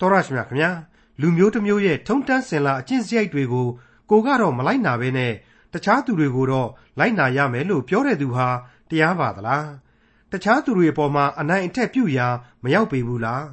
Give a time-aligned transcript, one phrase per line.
[0.00, 0.70] တော်ရရှိမြခင်ဗျာ
[1.20, 3.66] လူမျိုးတစ်မျိုးရဲ့ထုံတန်းစင်လာအကျင့်စရိုက်တွေကို
[4.10, 5.32] ကိုကတော့မလိုက်နာပဲနဲ့
[5.72, 8.48] တခြားသူတွေကိုတော့လိုက်နာရမယ်လို့ပြောတဲ့သူဟာ
[8.90, 9.68] တရားပါသလား
[10.32, 12.28] တခြားသူတွေအပေါ်မှာအနိုင်အထက်ပြုရာ
[12.62, 13.46] မရောက်ပေဘူးလား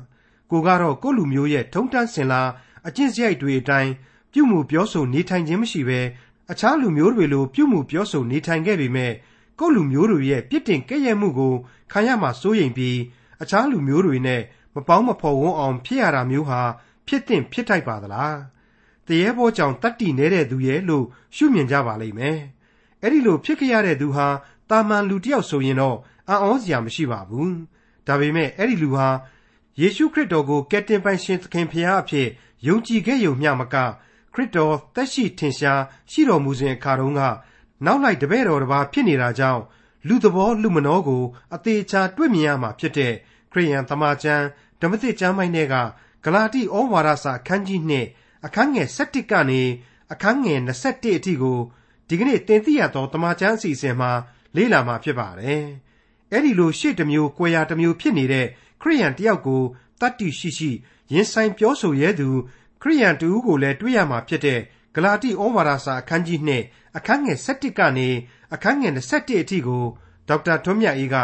[0.52, 2.41] ကိုကတော့ကိုလူမျိုးရဲ့ထုံတန်းစင်လာ
[2.88, 3.91] အကျင့်စရိုက်တွေအတိုင်း
[4.34, 6.00] ပြုမှုပြောဆိုနေထိုင်ခြင်းမရှိဘဲ
[6.52, 9.14] အခြားလူမျိုးတွေလိုပြုမှုပြောဆိုနေထိုင်ခဲ့ပေမဲ့
[9.60, 11.54] ကိုလူမျိုးတွေရဲ့ပြစ်တင်ကဲ့ရဲ့မှုကို
[11.91, 12.98] ခံရမှာစိုးရိမ်ပြီး
[13.41, 14.41] အခြားလူမျိုးတွေနဲ့
[14.76, 16.62] မပေါင်းမဖော်ဝန်းအောင် ဖြစ်ရတာမျိုးဟာ
[17.08, 18.38] ဖြစ်တင်ဖြစ်ထိုက်ပါသလား
[19.08, 21.05] တရေဘောကြောင့်တတ်တည်နေတဲ့သူရဲ့လို့
[21.36, 22.40] ရှုမြင်ကြပါလိမ့်မယ်
[23.02, 24.28] အဲ့ဒီလိုဖြစ်ကြရတဲ့သူဟာ
[24.70, 25.98] တာမန်လူတစ်ယောက်ဆိုရင်တော့
[26.30, 27.55] အံ့ဩစရာမရှိပါဘူး
[28.08, 29.08] ဒါပေမဲ့အဲ့ဒီလူဟာ
[29.80, 32.28] ယေရှုခရစ်တော်ကိုကယ်တင်ပိုင်ရှင်သခင်ဖရာအဖြစ်
[32.67, 33.76] ယုံကြည်ခဲ့ရုံမျှမက
[34.34, 35.81] ခရစ်တော်သက်ရှိထင်ရှား
[36.12, 37.22] ရှိတော်မူစဉ်အခါတုန်းက
[37.86, 39.62] နောက်လိုက်တပည့်တော်တစ်ပါးဖြစ်နေတာကြောင့်
[40.08, 41.23] လူသဘောလူမနှောကို
[41.55, 43.14] အသေးချာတွေ့မြင်ရမှာဖြစ်တဲ့
[43.52, 44.45] ခရိယန်သမာကျမ်း
[44.82, 45.76] ဓမ္မသစ်ကျမ်းပိုင်းတွေက
[46.26, 47.81] ဂလာတိဩဝါဒစာအခန်းကြီး
[48.16, 49.61] 2အခန်းငယ်7ကနေ
[50.14, 51.59] အခန်းငယ်21အထိကို
[52.08, 54.12] ဒီကနေ့သင်သိရသောတမန်ကျမ်းအစီအစဉ်မှာ
[54.56, 55.64] လေ့လာမှာဖြစ်ပါတယ်။
[56.31, 58.47] အဲ့ဒီလိုရှေ့တစ်မျိုး၊ကွယ်ရာတစ်မျိုးဖြစ်နေတဲ့
[58.81, 59.62] ခရိယန်တယောက်ကို
[60.02, 60.72] တတ္တိရှိရှိ
[61.14, 62.30] ရင်ဆိုင်ပြောဆိုရဲသူ
[62.81, 64.59] ခရိယန်တူကိုလည်းတွေ့ရမှာဖြစ်တဲ့
[64.95, 68.09] ဂလာတိဩဝါဒစာအခန်းကြီး2အခန်းငယ်7ကနေ
[68.53, 69.84] အခန်းငယ်21အထိကို
[70.28, 71.16] ဒေါက်တာထွန်းမြတ်အေးက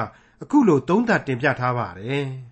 [0.43, 2.27] အခုလိုသုံးသပ်တင်ပြထားပါတယ်။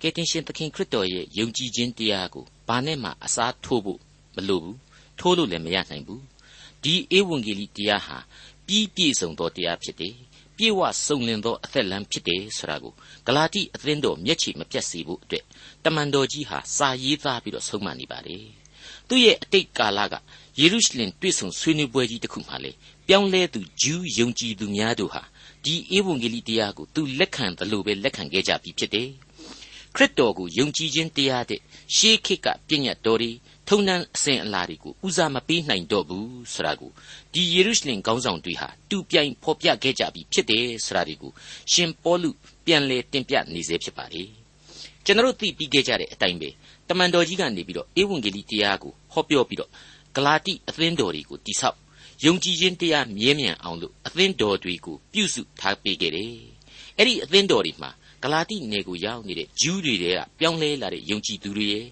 [0.00, 4.00] ကယ်တင်ရှင်သခင်ခရစ်တော်ရဲ့ယုံကြည်ခြင်းတရားကိုဘာနဲ့မှအစားထိုးဖို့
[4.36, 4.76] မလိုဘူး။
[5.18, 6.22] ထိုးလို့လည်းမရနိုင်ဘူး။
[6.82, 8.18] ဒီဧဝံဂေလိတရားဟာ
[8.66, 10.14] ပြီးပြည့်စုံသောတရားဖြစ်တယ်။
[10.56, 12.92] ပြေဝစုံလင်သောအသက်လမ်းဖြစ်တယ်ဆိုတာကို
[13.26, 15.44] ဂလာတိအသင်းတော်မျက်ခြေမပြတ်စေဖို့အတွက်
[15.84, 18.44] တမန်တော်ကြီးဟာစာရေးသားပြီးတော့ဆုံးမနေပါတယ်။
[19.08, 20.14] သူ့ရဲ့အတိတ်ကာလက
[20.60, 22.72] ယေရုရှလင်တွေ့ဆုံဆွေးနွေးပွဲကြီးတစ်ခုမှလေ
[23.08, 25.22] ပြောင်းလဲသူဂျူးယုံကြည်သူများတို့ဟာ
[25.64, 29.08] ဒီဧဝံဂေလိတရားကိုသူလက်ခံသလိုပဲလက်ခံခဲ့ကြပြီဖြစ်တယ်။
[29.98, 31.60] ခရစ်တော်ကိုယုံကြည်ခြင်းတရားတဲ့
[31.96, 33.30] ရှေးခေတ်ကပြည့်ညတ်တော်တွေ
[33.68, 36.90] ထုံနှံအစဉ်အလာတွေကိုဦးစားမပေးနိုင်တော့ဘူးဆိုတာကို
[37.32, 41.32] ဒီယေရုရှလင်ခေါင်းဆောင်တွေဟာတူပြိုင်ဖော်ပြခဲ့ကြပြီဖြစ်တယ်ဆိုတာတွေကို
[41.72, 42.30] ရှင်ပေါလု
[42.66, 44.22] ပြန်လည်တင်ပြနေစေဖြစ်ပါလေ။
[45.04, 46.48] ကျွန်တော်သိပြီးခဲ့ကြတဲ့အတိုင်းပဲ
[46.88, 49.70] တမန်တော်ကြီးကနေပြီးတော့ဧဝံဂေလိတရားကိုဟောပြောပြီးတော့
[50.16, 51.78] ဂလာတိအသင်းတော်တွေကိုတိဆောက်
[52.24, 56.34] ယုံကြည်ခြင်းတရားမြဲမြံအောင်လို့အသင်းတော်တွေကိုပြုစုထားပေးခဲ့တယ်။
[56.98, 57.90] အဲ့ဒီအသင်းတော်တွေမှာ
[58.22, 61.86] ဂလာတိနယ်ကိုရောက်နေတဲ့ဂျူးတွေတဲကပြောင်းလဲလာတဲ့ယုံကြည်သူတွေရဲ့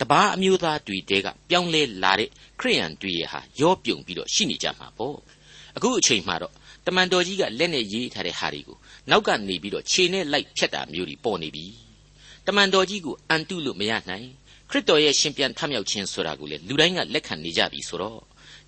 [0.00, 2.28] တပားအမျိုးသားတွေတဲကပြောင်းလဲလာတဲ့
[2.60, 5.16] ခရိယန်တွေရဲ့ဟာရောပြုံပြီးတော့ရှိနေကြမှာပေါ့။
[5.76, 6.52] အခုအချိန်မှတော့
[6.86, 8.78] တမန်တော်ကြီးကလက်နဲ့ရေးထားတဲ့ဟာတွေကို
[9.10, 11.66] နောက်ကနေပြီးတော့ခြေနဲ့လိုက်ဖြတ်တာမျိုးတွေပေါ်နေပြီ။
[12.46, 14.28] တမန်တော်ကြီးကိုအန်တုလို့မရနိုင်
[14.70, 18.20] ခရစ်တော်ရဲ့ရှင်ပြန်ထမြောက်ခြင်းဆိုတာကိုလေလူတိုင်းကလက်ခံနေကြပြီဆိုတော့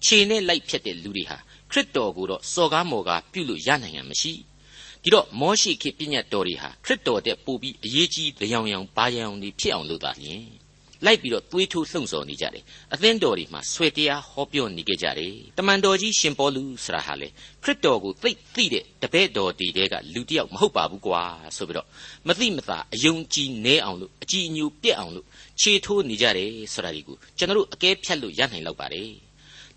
[0.05, 1.37] ခြေနဲ့လိုက်ဖြတ်တဲ့လူတွေဟာ
[1.71, 4.33] ခရစ်တော်ကိုတော့စော်ကားမော်ကားပြုလို့ရနိုင်ရမရှိ
[5.05, 10.45] ဒီတော့မောရှိခေပြည့်ညတ်တော်တွေဟာခရစ်တော်တဲ့ပို့ပြီးအရေးကြီးတရားရောင်ဘာရောင်တွေဖြစ်အောင်လုပ်တာလျင်
[11.05, 17.29] လိုက်ပြီးတော့သွေးထိုးလှုံ့ဆော်နေကြတယ်အသင်းတော်တွေမှာဆွေတရားဟောပြောနေကြကြတယ်တမန်တော်ကြီးရှင်ပေါလုဆရာဟာလေ
[17.63, 21.23] ခရစ်တော်ကိုသိသိတဲ့တပည့်တော်တွေတဲကလူတစ်ယောက်မဟုတ်ပါဘူးကွာ
[21.57, 21.89] ဆိုပြီးတော့
[22.29, 25.27] မသိမသာအယုံကြည်နေအောင်လို့အကြည်အညိုပြက်အောင်လို့
[25.61, 29.11] ခြေထိုးနေကြတယ်ဆိုတာဒီကိုကျွန်တော်တို့အကဲဖြတ်လို့ရနိုင်လောက်ပါတယ်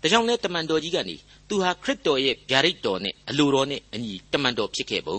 [0.00, 1.16] ဒါကြောင့်လဲတမန်တော်ကြီးကနေ
[1.54, 5.18] သူဟာ ခရစ်တော်ရဲ့ ဗျာဒိတ်တော်နဲ့ အလိုတော်နဲ့အညီ တမန်တော်ဖြစ်ခဲ့ပုံ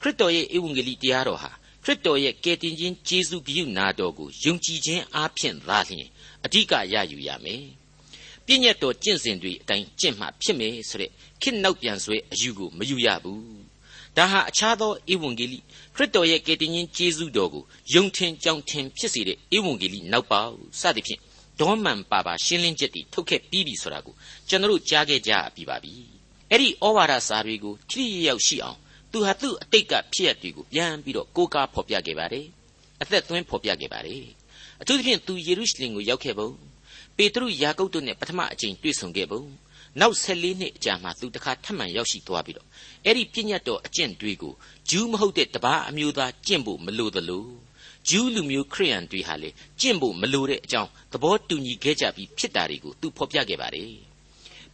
[0.00, 1.50] ခရစ်တော်ရဲ့ ဧဝံဂေလိတရားတော်ဟာ
[1.84, 6.08] ခရစ်တော်ရဲ့ ကယ်တင်ခြင်း ကျေးဇူးပြုနာတော်ကို ယုံကြည်ခြင်းအားဖြင့်သာလျှင်
[6.44, 7.64] အဓိက ရယူရမယ်
[8.46, 11.10] ပြည့်ညတ်တော်ကျင့်စဉ်တွေအတိုင်း ကျင့်မှဖြစ်မယ်ဆိုတဲ့
[11.42, 13.42] ခေတ်နောက်ပြန်ဆွဲအယူကို မယူရဘူး
[14.16, 15.58] ဒါဟာ အခြားသော ဧဝံဂေလိ
[15.94, 17.64] ခရစ်တော်ရဲ့ ကယ်တင်ခြင်းကျေးဇူးတော်ကို
[17.94, 20.40] ယုံထင်ကြောင်ထင်ဖြစ်စေတဲ့ ဧဝံဂေလိနောက်ပါ
[20.80, 21.20] စသဖြင့်
[21.60, 24.14] ဒေါမှန်ပါပါရှင်းလင်းချက်တွေထုတ်ခဲ့ပြီးပြီဆိုတာကို
[24.48, 25.92] ကျွန်တော်တို့ကြားခဲ့ကြပြီပါပြီ
[26.50, 28.78] အဲ့ဒီဩဝါဒစာတွေကိုထိထိရောက်ရှိအောင်
[29.12, 32.46] သူဟာသူ့အတိတ်ကဖြစ်ရတွေကိုပြန်ပြီးတော့ကိုးကားဖော်ပြခဲ့ပါတယ်
[33.02, 34.24] အသက်သွင်းဖော်ပြခဲ့ပါတယ်
[34.80, 36.50] အထူးသဖြင့်သူယေရုရှလင်ကိုရောက်ခဲ့ပုံ
[37.16, 39.42] ပေတရုယာကုပ်တို့နဲ့ပထမအကြိမ်တွေ့ဆုံခဲ့ပုံ
[40.00, 42.68] နောက်14နှစ်အကြာမှသူတခါထပ်မံရောက်ရှိသွားပြီးတော့
[43.04, 44.54] အဲ့ဒီပြည့်ညတ်တော်အကျင့်တွေကို
[44.90, 47.46] ဂျူးမဟုတ်တဲ့တပားအမျိုးသားကျင့်ဖို့မလိုသလို
[48.08, 49.50] ဂျူးလူမျိုးခရိယန်တွေဟာလေ
[49.80, 53.92] ကျင့်ဖို့မလိုတဲ့အကြောင်းသဘောတူညီခဲ့ကြပြီးဖြစ်တာတွေကိုသူဖော်ပြခဲ့ပါတယ်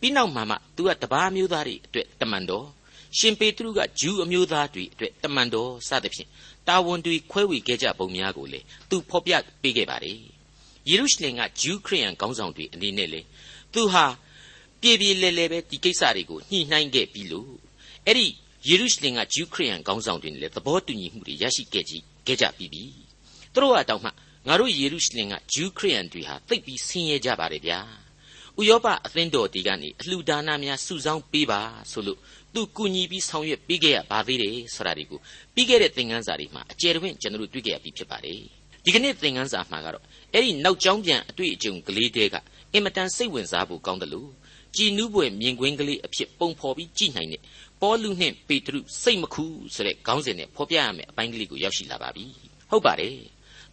[0.00, 2.66] ပြီးနောက်မှမှသူကတပားမျိုးသားတွေအတွက်တမန်တော်
[3.18, 6.28] ရှင်ပေတရုကဂျူးအမျိုးသားတွေအတွက်တမန်တော်စသဖြင့်
[6.68, 8.60] တာဝန်တွေခွဲဝေခဲ့ကြပုံများကိုလေ
[8.90, 9.32] သူဖော်ပြ
[9.62, 10.18] ပေးခဲ့ပါတယ်
[10.88, 13.20] ယေရုရှလင်ကဂျူးခရိယန်ခေါင်းဆောင်တွေအနေနဲ့လေ
[13.74, 14.06] သူဟာ
[14.80, 17.52] ပြေပြေလဲလဲပဲဒီကိစ္စတွေကိုညှိနှိုင်းခဲ့ပြီးလို့
[18.06, 18.26] အဲ့ဒီ
[18.68, 21.92] ယေရုရှလင်ကဂျူးခရိယန်ခေါင်းဆောင်တွေနဲ့လေသဘောတူညီမှုတွေရရှိခဲ့ကြ
[22.26, 22.84] ခဲ့ကြပြီးပြီ
[23.54, 24.10] သူတို့ကတောင်မှ
[24.46, 27.80] ငါတို့ယေရုရှလင်ကဂျူးခရိယန်တွေဟာသိပ်ပြီးဆင်းရဲကြပါတယ်ဗျာ
[28.60, 31.60] ဥရောပအသင်းတော်တွေကနေအလှူဒါနများစုဆောင်းပေးပါ
[31.92, 32.18] ဆိုလို့
[32.54, 35.20] သူကူညီပြီးဆောင်ရွက်ပေးခဲ့ရပါသေးတယ်ဆိုတာဒီကို
[35.54, 38.40] ပြီးခဲ့တဲ့သင်ခန်းစာတွေမှာအကျယ်တဝင့်ကျွန်တော်တို့တွေ့ခဲ့ရပြီးဖြစ်ပါတယ်
[38.84, 42.34] ဒီကနေ့သင်ခန်းစာမှာကတော့အဲ့ဒီနောက်ကျောင်းပြန်အတွေ့အကြုံကလေးတဲက
[42.72, 44.30] အင်မတန်စိတ်ဝင်စားဖို့ကောင်းတယ်လို့
[44.76, 47.42] ကြည်နူးပွဲမြင်ကွင်းကလေးအဖြစ်ပုံဖော်ပြီးကြည်နိုင်တဲ့
[47.80, 52.26] ပေါလုနှင့်ပေတရုစိတ်မခူးဆိုတဲ့ခေါင်းစဉ်နဲ့ဖော်ပြရမယ့်အပိုင်းကလေးကိုရောက်ရှိလာပါပြီ
[52.70, 53.16] ဟုတ်ပါတယ်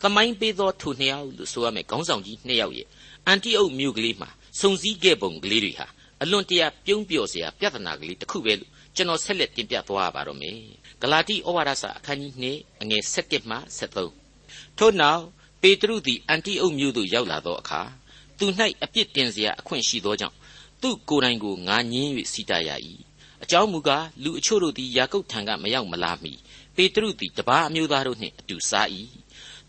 [0.01, 2.87] သမိုင်းပေးသောထိုနှစ်ယောက်လို့ဆိုရမယ်ခေါင်းဆောင်ကြီးနှစ်ယောက်ရဲ့
[3.27, 5.87] အန်တီအုတ်မြို့ကလေးမှာစုံစည်းခဲ့ပုံကလေးတွေဟာ
[6.21, 10.57] အလွန်တရာပြုံးပျော်စရာပြဿနာကလေးတစ်ခုပဲလို့ကျွန်တော်ဆက်လက်တင်ပြသွားပါတော့မယ်
[11.01, 13.57] ဂလာတိဩဝါဒစာအခန်းကြီး2အငယ်7မှ
[14.17, 15.23] 73ထို့နောက်
[15.61, 17.81] ပေတရုသည်အန်တီအုတ်မြို့သို့ရောက်လာသောအခါ
[18.37, 18.45] သူ၌
[18.83, 20.37] အပြစ်တင်စရာအခွင့်ရှိသောကြောင့်
[20.81, 22.69] သူကိုယ်တိုင်ကိုငါညင်း၍စီတရ၏
[23.43, 26.33] အကြောင်းမူကားလူအချို့တို့သည်ယာကုပ်ထံကမရောက်မလာမီ
[26.75, 28.87] ပေတရုသည်တပါးအမျိုးသားတို့နှင့်အတူစား၏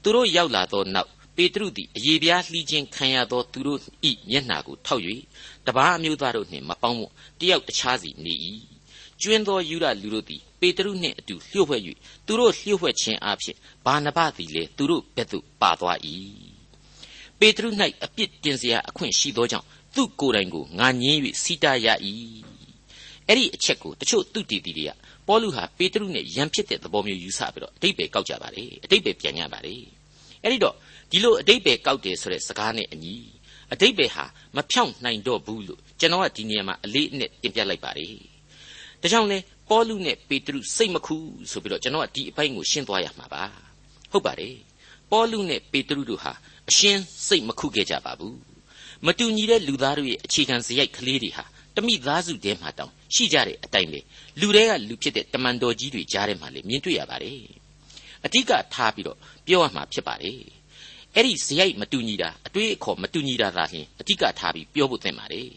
[0.02, 3.80] သူတို့ရောက်လာသောနောက်ပေတရုသည်အယေပြားလှီးခြင်းခံရသောသူတို့၏
[4.30, 5.02] မျက်နှာကိုထောက်၍
[5.66, 7.02] တပါးအမျိုးသားတို့နှင့်မပေါင်းမ
[7.40, 8.34] တယောက်တခြားစီနေ၏
[9.20, 11.82] ကျွင်းသောယူရလူတို့သည်ပေတရုနှင့်အတူလျှို့ဝှက်၍
[12.26, 15.98] သူတို့လျှို့ဝှက်ခြင်းအပြင်ဘာနဘသည်လည်းသူတို့ဘက်သို့ပါသွား၏
[17.38, 17.68] ပေတရု၌
[18.04, 21.86] အပြစ်တင်စရာအခွင့်ရှိသောကြောင့်သူ့ကိုယ်တိုင်ကိုငါညင်း၍စီတာရ၏
[23.28, 24.90] အဲ့ဒီအချက်ကိုတချို့သူတည်တည်တွေက
[25.28, 29.74] ပေါလုဟာပေတရုနဲ့ယံဖြစ်တဲ့သဘောမျိုးယူဆပြီးတော့အတိတ်ပဲကောက်ကြပါလေအတိတ်ပဲပြန်ကြပါလေ
[30.42, 30.74] အဲ့ဒီတော့
[31.10, 33.14] ဒီလိုအတိတ်ပဲကောက်တယ်ဆိုတဲ့စကားနဲ့အညီ
[33.72, 34.24] အတိတ်ပဲဟာ
[34.56, 38.08] မဖြောင့်နိုင်တော့ဘူးလို့ကျွန်တော်ကဒီနေရာမှာအလေးအနက်တင်ပြလိုက်ပါတယ်
[39.02, 39.38] ဒါကြောင့်လေ
[39.70, 43.42] ပေါလုနဲ့ပေတရုစိတ်မခူးဆိုပြီးတော့ကျွန်တော်ကဒီအပိုင်းကိုရှင်းသွားရမှာပါ
[44.12, 44.56] ဟုတ်ပါတယ်
[45.10, 46.32] ပေါလုနဲ့ပေတရုတို့ဟာ
[46.70, 48.38] အရှင်းစိတ်မခုခဲ့ကြပါဘူး
[49.06, 51.44] မတူညီတဲ့လူသားတို့ရဲ့အခြေခံစရိုက်ကလေးတွေဟာ
[51.76, 54.00] တမိသားစုတဲမှာတောင်ရှိကြတဲ့အတိုင်းလေ
[54.40, 57.40] လူတွေကလူဖြစ်တဲ့တမန်တော်ကြီးတွေကြားထဲမှာလေမြင်တွေ့ရပါတယ်
[58.24, 60.40] အဓိကထားပြီးတော့ပြောရမှာဖြစ်ပါတယ်
[61.14, 65.48] အဲ့ဒီဇယိုက်မတူညီတာအတွေးအခေါ်မတူညီတာသာလျှင်အဓိကထားပြီးပြောဖို့သင့်ပါတယ်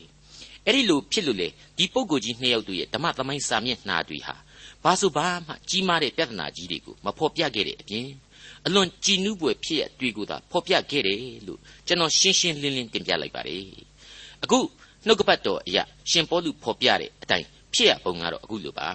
[0.65, 1.47] အဲ့ဒီလိုဖြစ်လို့လေ
[1.77, 4.35] ဒီပုံကိုကြီးနှစ်ယောက်တို့ရဲ့ဓမ္မသမိုင်းစာမျက်နှာတွေဟာ
[4.83, 8.07] ဘာဆိုဘာမှကြီးမားတဲ့ပြဿနာကြီးတွေကိုမဖော်ပြခဲ့တဲ့အပြင်
[8.65, 13.65] အလွန်ကြည်နူးပွေဖြစ်ရတွေ့ကိုသာဖော်ပြခဲ့တယ်လို့ကျွန်တော်ရှင်းရှင်းလင်းလင်းတင်ပြလိုက်ပါတယ်
[14.43, 14.59] အခု
[15.07, 18.87] နှုတ်ကပတ်တော်အရာရှင်ပေါလုဖော်ပြတဲ့အတိုင်းဖြစ်ရပုံကတော့အခုလိုပါ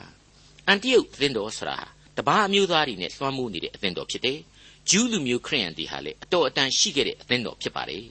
[0.67, 1.79] အန်တီယုတ်သင်းတော်ဆိုတာ
[2.19, 4.39] တပါးအမျိုးသားတွေနဲ့လွှမ်းမိုးနေတဲ့အသင်းတော်ဖြစ်တယ်
[4.91, 8.05] ဂျူးလူမျိုးခရိယန်တွေဟာလေအတော်အတန်ရှိခဲ့တဲ့အသင်းတော်ဖြစ်ပါတယ်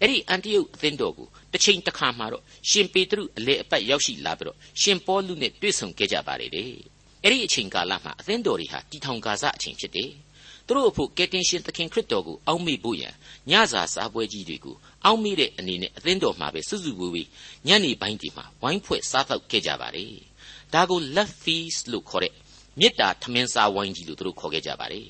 [0.00, 6.70] အဲ့ဒီအန်တီယုတ်အသင်းတော်ကိုတစ်ချိန်တစ်ခါမှာတော့ရှင်ပေတရုအလေအပတ်ရောက်ရှိလာပြီးတော့ရှင်ပေါလုနဲ့တွေ့ဆုံခဲ့ကြပါတယ်တဲ့
[7.22, 10.10] အဲ့ဒီအချိန်ကာလမှာအသင်းတော်တွေဟာတီထောင်ကာစအချိန်ဖြစ်တယ်
[10.66, 13.14] သူတို့အဖို့ကယ်တင်ရှင်သခင်ခရစ်တော်ကိုအောက်မေ့ဖို့ရန်
[13.50, 17.28] ညစာစားပွဲကြီးတွေကိုအောက်မေ့တဲ့အနေနဲ့အသင်းတော်မှာပဲစွစုဝေးဝေး
[17.66, 20.14] ညနေပိုင်းဒီမှာဝိုင်းဖွဲ့စားတော့ခဲ့ကြပါတယ်
[20.74, 22.32] ဒါကို love feast လို့ခေါ်တဲ့
[22.80, 25.08] မေတ္တာထမင်းစားဝိုင်းကြီးလို့သူတို့ခေါ်ခဲ့ကြပါတယ်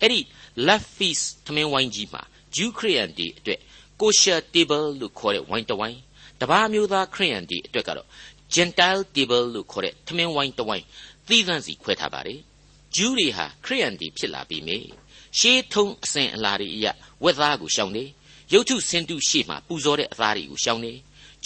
[0.00, 0.20] အဲ့ဒီ
[0.66, 2.22] love feast ထမင်းဝိုင်းကြီးမှာ
[2.54, 3.60] Jew Christian တွေအတွက်
[4.00, 5.98] kosher table လို့ခေါ်တဲ့ဝိုင်းတစ်ဝိုင်း
[6.40, 8.08] တပါးမျိုးသားခရိယန်တွေအတွက်ကတော့
[8.54, 10.84] Gentile table လို့ခေါ်တဲ့ထမင်းဝိုင်းတစ်ဝိုင်း
[11.28, 12.40] သီးသန့်စီခွဲထားပါတယ်
[12.96, 14.78] ဂျူးတွေဟာခရိယန်တွေဖြစ်လာပြီမေ
[15.38, 16.86] ရှေးထုံးအစဉ်အလာတွေအရ
[17.24, 18.04] ဝက်သားကိုရှောင်နေ
[18.52, 20.92] ရုပ်ထုစင်တုရှေ့မှာပူဇော်တဲ့အသားတွေကိုရှောင်နေ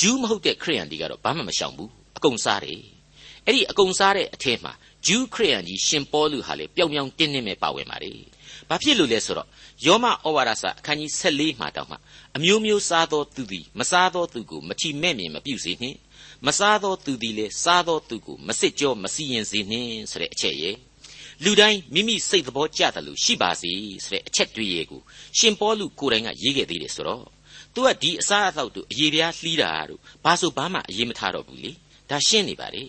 [0.01, 2.81] ဂျူးမဟုတ်တဲ့ခရိယန်တွေကတော့ဘာမှမရှောင်ဘူးအကုန်စားတယ်
[3.47, 4.73] အဲ့ဒီအကုန်စားတဲ့အထက်မှာ
[5.07, 8.19] ဂျူးခရိယန်ကြီးရှင်ပေါလုဟာလေပျောင်ပျောင်တင်းတင်းပဲပါဝင်ပါတယ်
[8.69, 9.49] ဘာဖြစ်လို့လဲဆိုတော့
[9.87, 11.97] ယောမဩဝါဒစာအခန်းကြီး14မှာတောင်မှ
[12.37, 15.99] အမျိုးမျိုးစားသောသူသည်မစားသောသူကိုမထီမဲ့မြင်မပြုစေနှင့်
[16.47, 20.77] မစားသောသူသည်လည်းစားသောသူကိုမစစ်ကြောမစီရင်စေနှင့်ဆိုတဲ့အချက်ရဲ့
[21.45, 23.73] လူတိုင်းမိမိစိတ်သဘောကျတယ်လို့ရှိပါစေ
[24.07, 25.01] ဆိုတဲ့အချက်တွေရဲ့ကို
[25.39, 27.27] ရှင်ပေါလုကိုယ်တိုင်ကရေးခဲ့သေးတယ်ဆိုတော့
[27.75, 31.71] သူကဒီအစားအသောက်တို့အရေးပြားလှီးတာတို့ဘာဆိုဘာမှအရေးမထားတော့ဘူးလေ
[32.11, 32.85] ဒါရှင်းနေပါလေ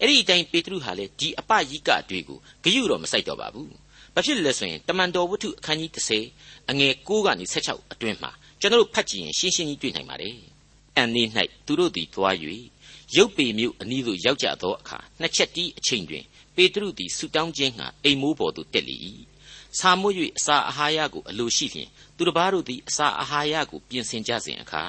[0.00, 3.72] အဲ့ဒီအတိုင်းပေတရုဟာလေဒီအပယိကတွေကိုဂယုတော့မဆိုင်တော့ပါဘူး
[4.14, 5.90] ဘာဖြစ်လဲဆိုရင်တမန်တော်ဝတ္ထုအခန်းကြီး
[6.32, 8.30] 30အငယ်6ကနေ16အတွင်းမှာ
[8.60, 10.36] ကျွန်တော်တို့ဖတ်ကြည့်ရင်ရှင်းရှင်းကြီးတွေ့နိုင်ပါတယ်
[10.96, 11.22] အန်နေ၌
[11.66, 12.34] သူတို့သည်သွား၍
[13.16, 16.24] ရုပ်ပေမြို့အနီးသို့ရောက်ကြသောအခါနှစ်ချက်တီးအချိန်တွင်
[16.56, 18.96] ပေတရုသည်ဆူတောင်းခြင်းငှာအိမ်မိုးပေါ်သို့တက်လေ၏
[19.78, 24.82] ဆာမွတ်၍အစာအာဟာရကိုအလိုရှိလျင်သူတစ်ပါးတို့သည်အစာအာဟာရကိုပြင်ဆင်ကြစဉ်အခါ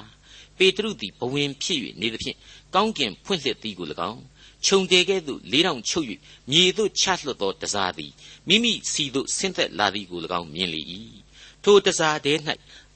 [0.58, 2.36] ပေတရုသည်ဘဝင်ဖြစ်၍နေသဖြင့်
[2.74, 4.22] ကောင်းကင်ဖွင့်လှစ်သည်ကို၎င်း
[4.64, 6.06] ခြုံတယ်ကဲ့သို့လေးတောင်ချုပ်၍
[6.50, 8.12] မြေသို့ချလွတ်သောတစားသည်
[8.48, 10.80] မိမိစီသို့ဆင်းသက်လာသည်ကို၎င်းမြင်လေ၏
[11.64, 12.34] ထိုတစားတဲ၌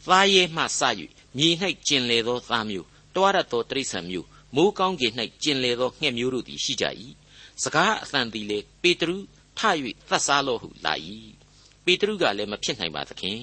[0.07, 0.81] သားရဲမှစ၍
[1.39, 1.49] မြေ၌
[1.87, 6.85] ကျင်လေသောသားမျိုးတွားရသောတိရစ္ဆာန်မျိုးမိုးကောင်းကင်၌ကျင်လေသောငှက်မျိုးတို့သည်ရှိကြ၏
[7.65, 9.17] စကားအသံသည်လေပေတရု
[9.59, 9.61] ထ၍
[10.09, 10.95] သတ်စားလော့ဟုလာ၏
[11.85, 13.41] ပေတရုကလည်းမဖြစ်နိုင်ပါသခင်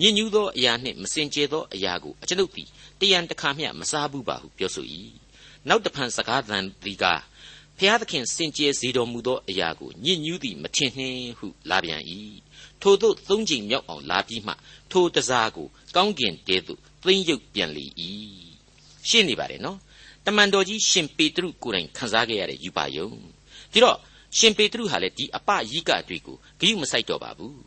[0.00, 2.68] ညဉ့်ညူးသောအရာနှင့်မစင်ကြဲသောအရာကိုအကျွန်ုပ်သည်
[3.00, 4.86] တရံတခါမျှမစားဘူးပါဟုပြောဆို၏
[5.68, 7.04] နောက်တဖန်စကားသံသည်က
[7.78, 12.02] ဖျားသခင်စင်ကြဲစေတော်မူသောအရာကိုညဉ့်ညူးသည်မထင်နှင်းဟုလာပြန်၏
[12.82, 14.54] ထိုသို့သုံးချိန်မြောက်အောင်လာပြီးမှ
[14.90, 17.86] ထိုတစားကိုကောင်းကင်တဲသို့သိမ့်ရုပ်ပြန်လေ၏
[19.08, 19.78] ရှင်းနေပါတယ်နော်
[20.26, 23.08] တမန်တော်ကြီးရှင်ပေတရုကိုယ်တိုင်ခန်းစားခဲ့ရတဲ့ယူပါယုံ
[23.74, 23.96] ဒီတော့
[24.38, 27.58] ရှင်ပေတရုဟာလည်းဒီအပယိကတွေကိုဂိယူမဆိုင်တော့ပါဘူး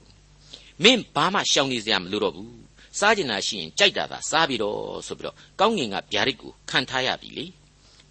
[0.84, 2.58] မင်းဘာမှရှောင်နေစရာမလိုတော့ဘူး
[3.00, 7.46] စားကျင်တာရှိရင်ကြိုက်တာသာစားပြီးတော့ဆိုပြီးတော့ကောင်းငင်ကဗျာဒိတ်ကိုခံထားရပြီလေ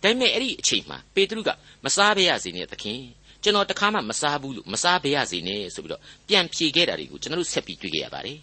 [0.03, 1.51] ဒါပေမဲ့အဲ့ဒီအချိန်မှာပေတရုက
[1.85, 3.01] မစားဘဲရစေနဲ့သခင်
[3.43, 8.39] ကျွန်တော်တခါမှမစားဘူးလို့မစားဘဲရစေနဲ့ဆိုပြီးတော့ပြန်ဖြေခဲ့တာတွေကိုကျွန်တော်တို့ဆက်ပြီးတွေ့ခဲ့ရပါတယ်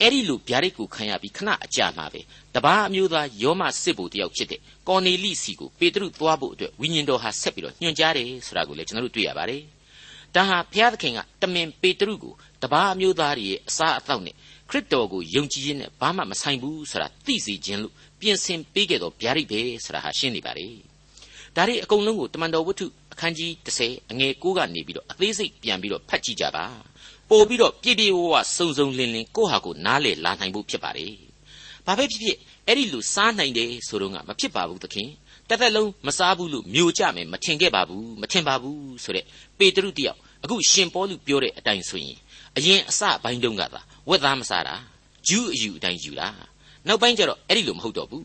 [0.00, 2.20] အဲ့ဒီလိုဗျာဒိတ်ကိုခံရပြီးခဏအကြာမှာပဲ
[2.54, 9.62] တပားအမျိုးသားယောမစစ်ဘိုလ်တယောက်ဖြစ်တဲ့ကော်နေလိစီကိုပေတရုသွားဖို့အတွက်ဝိညာဉ်တော်ဟာဆက်ပြီးတော့ညွှန်ကြားတယ်ဆိုတာကိုလည်းကျွန်တော်တို့တွေ့ရပါတယ်
[10.34, 14.34] ဒါဟာဘုရားသခင်ကတမင်ပေတရုကိုတပားအမျိုးသားတွေရဲ့အစာအသောက်နဲ့
[14.70, 20.66] ခရစ်တော်ကိုယုံကြည်ခြင်းနဲ့ဘာမှမဆိုင်ဘူးဆိုတာသိစေခြင်းလို့ပြင်ဆင်ပေးခဲ့တော့ဗျာဒိတ်ပဲဆိုတာဟာရှင်းနေပါလေ
[21.56, 26.64] ဒါတွေအကုန်လုံးကိုတမန်တော်ဝတ္ထုအခန်းကြီး30အငယ်9ကနေပြီးတော့အသေးစိတ်ပြန်ပြီးတော့ဖတ်ကြည့်ကြပါ
[27.30, 31.12] ပို့ပြီးတော့ပြည့်ပြည့်ဝဝစုံစုံလင်လင်ကိုယ့်ဟာကိုနားလေလာနိုင်ဖို့ဖြစ်ပါတယ်
[31.86, 35.08] ဘာပဲဖြစ်ဖြစ်အဲ့ဒီလိုစားနိုင်တယ်ဆိုတော့ကမဖြစ်ပါဘူးသခင်
[35.48, 39.24] တစ်သက်လုံးမစားဘူးလို့မျိုးကြမယ်မထင်ခဲ့ပါဘူးမထင်ပါဘူးဆိုတဲ့
[39.58, 42.16] ပေတရုတယောက်အခုရှင်ပေါလုပြောတဲ့အတိုင်းဆိုရင်
[42.56, 44.74] အရင်အစပိုင်းတုန်းကသာဝက်သားမစားတာ
[45.28, 46.28] ဂျူးအယူအတိုင်းယူတာ
[46.86, 48.24] နောက်ပိုင်းကျတော့အဲ့ဒီလိုမဟုတ်တော့ဘူး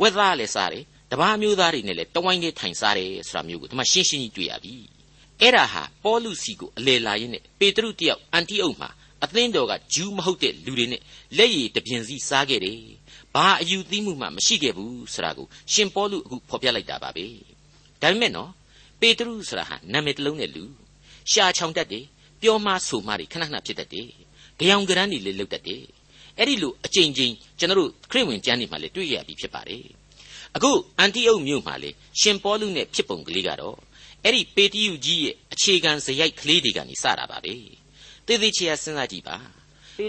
[0.00, 4.74] ဝက်သားလည်းစားတယ်တပါးမျိုးသားတွေနဲ့လည်းတဝိုင်းလေးထိုင်စားတယ်ဆိုတာမျိုးကိုဒီမှာရှင်းရှင်းကြီးတွေ့ရပြီ
[5.40, 8.90] အဲ့ဒါဟာပေါလုစီကိုအလေလာရင်းနဲ့ပေတရုတယောက်အန်တီအုတ်မှာ
[9.24, 11.02] အသင်းတော်ကဂျူးမဟုတ်တဲ့လူတွေနဲ့
[11.36, 12.80] လက်ရည်တပြင်းစီစားခဲ့တယ်
[13.34, 17.26] ဘာအယူသီးမှုမှမရှိခဲ့ဘူးဆိုတာကိုရှင်ပေါလုအခုဖော်ပြလိုက်တာပါပဲ
[18.00, 18.50] ဒါပေမဲ့နော်
[19.00, 20.64] ပေတရုဆိုတာဟာနာမည်တစ်လုံးနဲ့လူ
[21.30, 22.04] ရှာချောင်တတ်တယ်
[22.40, 24.08] ပြောမဆိုမတွေခဏခဏဖြစ်တတ်တယ်
[24.58, 25.82] ကြောင်ကရန်းတွေလည်းလုတ်တတ်တယ်
[26.38, 29.84] အဲ့ဒီလိုအကြိမ်ကြိမ်ကျွန်တော်တို့ခရစ်ဝင်ကျမ်းတွေမှာလည်းတွေ့ရပြီဖြစ်ပါတယ်
[30.56, 33.76] အခုအန်တီအုတ်မြို့မှာလေရှင်ပေါလုနဲ့ဖြစ်ပုံကလေးကတော့
[34.24, 37.54] အဲ့ဒီပေတရုကြီးရဲ့အခြေခံဇယိုက်ကလေးတွေကနေစတာပါပဲ
[38.26, 39.36] သေသေးချာစဉ်းစားကြည့်ပါ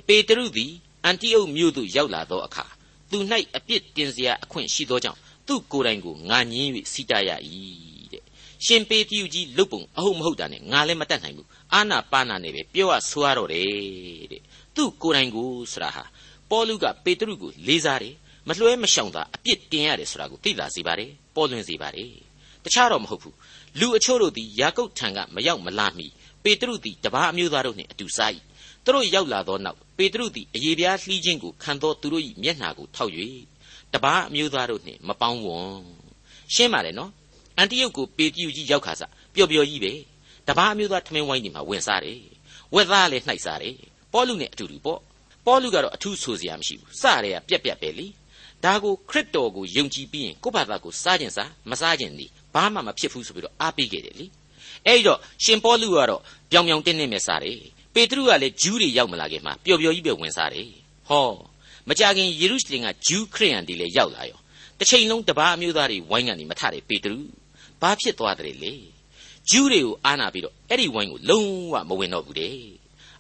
[0.07, 0.71] ပေတရုသည်
[1.03, 2.65] အန်တီအုတ်မြို့သို့ရောက်လာသောအခါ
[3.11, 3.17] သူ၌
[3.57, 7.29] အပြစ်တင်စရာအခွင့်ရှိသောကြောင့်သူ့ကိုယ်တိုင်ကိုငါညင်း၍စီးတာရ၏
[8.13, 8.23] တဲ့
[8.65, 14.41] ရှင်ပေတရုကြီးလုတ်ပုံအဟုတ်မဟုတ်တာနဲ့ငါလည်းမတတ်နိုင်ဘူးအာနာပါနာနဲ့ပဲပြောရဆိုရတော့တယ်တဲ့
[14.75, 16.03] သူ့ကိုယ်တိုင်ကိုဆိုတာဟာ
[16.49, 18.15] ပေါလုကပေတရုကိုလေးစားတယ်
[18.47, 22.11] မလွှဲမရှောင်သာအပြစ်တင်ရတယ်ဆိုတာကိုသိလာစေပါတယ်ပေါ်လွင်စေပါတယ်
[22.63, 23.35] တခြားတော့မဟုတ်ဘူး
[23.79, 26.07] လူအချို့တို့သည်ယာကုပ်ထံကမရောက်မလာမီ
[26.43, 28.31] ပေတရုသည်တပါးအမျိုးသားတို့နှင့်အတူစား၏
[28.83, 33.11] သူတို့ရောက်လာသောနောက်ပေတရုသည်အယေပြားလှီးခြင်းကိုခံသောသူတို့၏မျက်နှာကိုထောက်၍
[33.93, 35.79] တပါးအမျိုးသားတို့နှင့်မပေါင်းဝွန်
[36.53, 37.11] ရှင်းပါလေနော်
[37.57, 39.93] အန်တီယုတ်ကိုပေတရုကြီးရောက်ခါစားပျော်ပျော်ကြီးပဲ
[40.47, 42.19] တပါးအမျိုးသားထမင်းဝိုင်းဒီမှာဝင်စားတယ်
[42.73, 43.75] ဝက်သားလည်းနှိုက်စားတယ်
[44.13, 44.99] ပေါလုနဲ့အတူတူပေါ့
[45.45, 48.07] ပေါလုကတော့အထူးဆိုစရာမရှိဘူးစရဲကပြက်ပြက်ပဲလေ
[48.63, 54.25] ဒါကိုခရစ်တော်ကိုယုံကြည်ပြီးရင်ကိုယ့်ဘာသာကိုစားခြင်းစားမစားခြင်းဒီ ဘာမှမဖြစ်ဘူးဆိုပြီးတော့အားပေးခဲ့တယ်လေ
[54.87, 56.21] အဲ့တော့ရှင်ပေါလုကတော့
[56.51, 57.59] ပြောင်ပြောင်တင်းတင်းပဲစားတယ်
[57.93, 60.67] ပေတရုကလည်းဂျူးတွေရောက်မလာခင်မှာပျော်ပျော်ကြီးပဲဝင်စားတယ်
[61.09, 61.25] ဟော
[61.87, 64.39] မကြခင်ယေရုရှလင်ကဂျူးခရိယန်တွေလည်းရောက်လာရော
[64.79, 67.17] တစ်ချိန်လုံးတပားအမျိုးသားတွေဝိုင်းကနေမထတယ်ပေတရု
[67.81, 68.73] ဘာဖြစ်သွားတယ်လေ
[69.49, 72.53] ဂျူးတွေကိုအားနာပြီးတော့အဲ့ဒီဝိုင်းကိုလုံးဝမဝင်တော့ဘူးတဲ့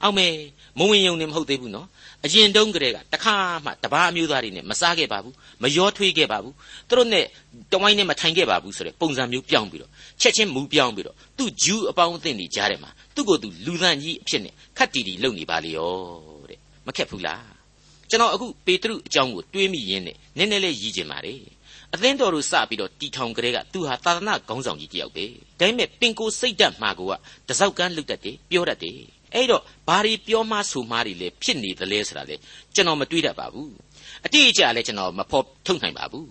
[0.01, 0.27] အောင်မဲ
[0.79, 1.87] မဝင်ယုံနေမဟုတ်သေးဘူးနော်
[2.23, 6.53] အရင်တုန်းကတည်းကတခါမှတပားအမျိုးသားတွေနဲ့မစားခဲ့ပါဘူးမရောထွေးခဲ့ပါဘူး
[6.89, 7.25] သူတို့နဲ့
[7.71, 9.91] တဝိုင်းနဲ့မထိုင်ခဲ့ပါဘူးဆိုတဲ့ပုံစံမျိုးပြောင်းပြီးတော့
[10.21, 15.93] ချက်ချင်းမူပြောင်းပြီးတော့သူ့ဂျူးအပေါင်းအသင်းတွေကြားထဲမှာသူ့ကိုယ်သူလူသန့်ကြီးအဖြစ်နဲ့ခတ်တီတီလုပ်နေပါလေရော
[16.49, 17.45] တဲ့မခက်ဘူးလား
[18.09, 21.39] ကျွန်တော်အခုပေတရုအကြောင်းကိုတွေးမိရင်းနဲ့နည်းနည်းလေးရည်ကျင်ပါတယ်
[21.93, 25.25] အသင်းတော်တို့စပြီးတော့တီထောင်ကလေးကသူဟာသာသနာခေါင်းဆောင်ကြီးတယောက်ပဲ
[25.59, 27.13] ဒါပေမဲ့ပင်ကိုစိတ်ဓာတ်မှာကိုက
[27.49, 28.97] တစောက်ကန်းလွတ်တတ်တယ်ပြောတတ်တယ်
[29.35, 32.35] အဲ့တော့ဘာတွေပြောမှဆိုမှတွေလဲဖြစ်နေသလဲဆိုတာလေ
[32.75, 33.71] ကျွန်တော်မတွေးတတ်ပါဘူး
[34.25, 36.29] အတိအကျလည်းကျွန်တော်မဖော်ထုတ်နိုင်ပါဘူး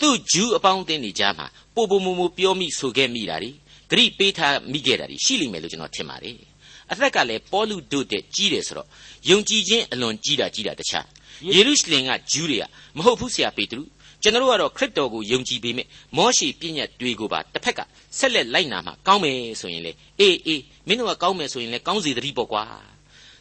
[0.00, 3.50] သူဂျူးအပေါင်းအသင်းတွေကြားမှာပို့ပို့မူမူပြောမိဆိုခဲ့မိတာတွေ
[3.90, 6.36] ဂရိပေးထားမိခဲ့တာတွေရှိလိမ့်မယ်လို့ကျွန်တော်ထင်ပါတယ်
[6.92, 8.88] အသက်ကလည်းပေါလုတို့တဲ့ကြီးတယ်ဆိုတော့
[9.30, 11.06] ယုံကြည်ခြင်းအလွန်ကြီးတာကြီးတာတခြား
[11.54, 12.64] ယေရုရှလင်ကဂျူးတွေက
[12.96, 13.82] မဟုတ်ဘူးဆရာပေတရု
[14.22, 17.80] ကျွန်တော်တို့ကတော့ခရစ်တော်ကိုယုံကြည်ပေမဲ့မောရှိပြည့်ညတ်တွေကိုပါတစ်ဖက်က
[18.18, 22.64] ဆက်လက်လိုက်နာမှာကောင်းမယ်ဆိုရင်လေအေးအေးမင်းတို့ကကောင်းမယ်ဆိုရင်လေကောင်းစီသတိပေါ့ကွာ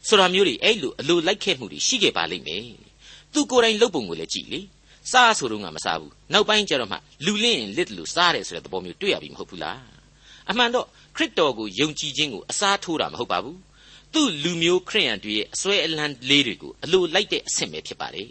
[0.08, 2.64] ဆိုတာမျိုးတွေအဲ့လိုအလိုလိုက်ခဲ့မှုတွေရှိခဲ့ပါလိမ့်မယ်
[3.34, 4.60] သူကိုယ်တိုင်လုပ်ပုံကိုလည်းကြည့်လေ
[5.12, 9.80] စားဆိုတော့ငါမစားဘူးနောက်ပိုင်းကျတော့မှလူလင်းရင်လစ်တယ်လို့စားတယ်ဆိုတဲ့သဘောမျိုးတွေ့ရပြီမဟုတ်ဘူးလား
[10.50, 13.58] အမှန်တော့ခရစ်တော်ကိုယုံကြည်ခြင်းကိုအစားထိုးတာမဟုတ်ပါဘူး
[14.14, 18.30] သူ့လူမျိုးခရိယန်တွေရဲ့အစွဲအလန်းလေးတွေကိုအလိုလိုက်တဲ့အဆင့်ပဲဖြစ်ပါတယ်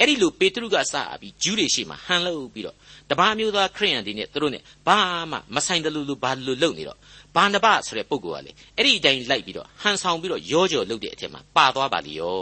[0.00, 2.76] အဲ့ဒီလိုပေတရုကစပြီးဂျူးတွေရှိမှဟန်လို့ပြီးတော့
[3.10, 4.98] တပါးမျိုးသားခရိယန်တွေနဲ့သူတို့နဲ့ဘာ
[5.30, 6.98] မှမဆိုင်တယ်လို့လို့ဘာလို့လုပ်နေတော့
[7.34, 12.38] ဘာနဘဆိုတဲ့ပုံကလေအဲ့ဒီအတိုင်းလိုက်ပြီးတော့ဟန်ဆောင်ပြီးတော့ရောကြော်လုပ်တဲ့အထက်မှာပါသွားပါလေရော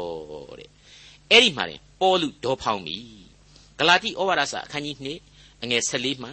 [0.59, 0.69] တဲ့
[1.31, 2.97] အဲ့ဒီမှာတင်ပေါလုဒေါ်ဖောင်းပြီ
[3.79, 4.97] ဂလာတိဩဝါဒစာအခန်းကြီး
[5.35, 6.29] 2အငယ်14မှ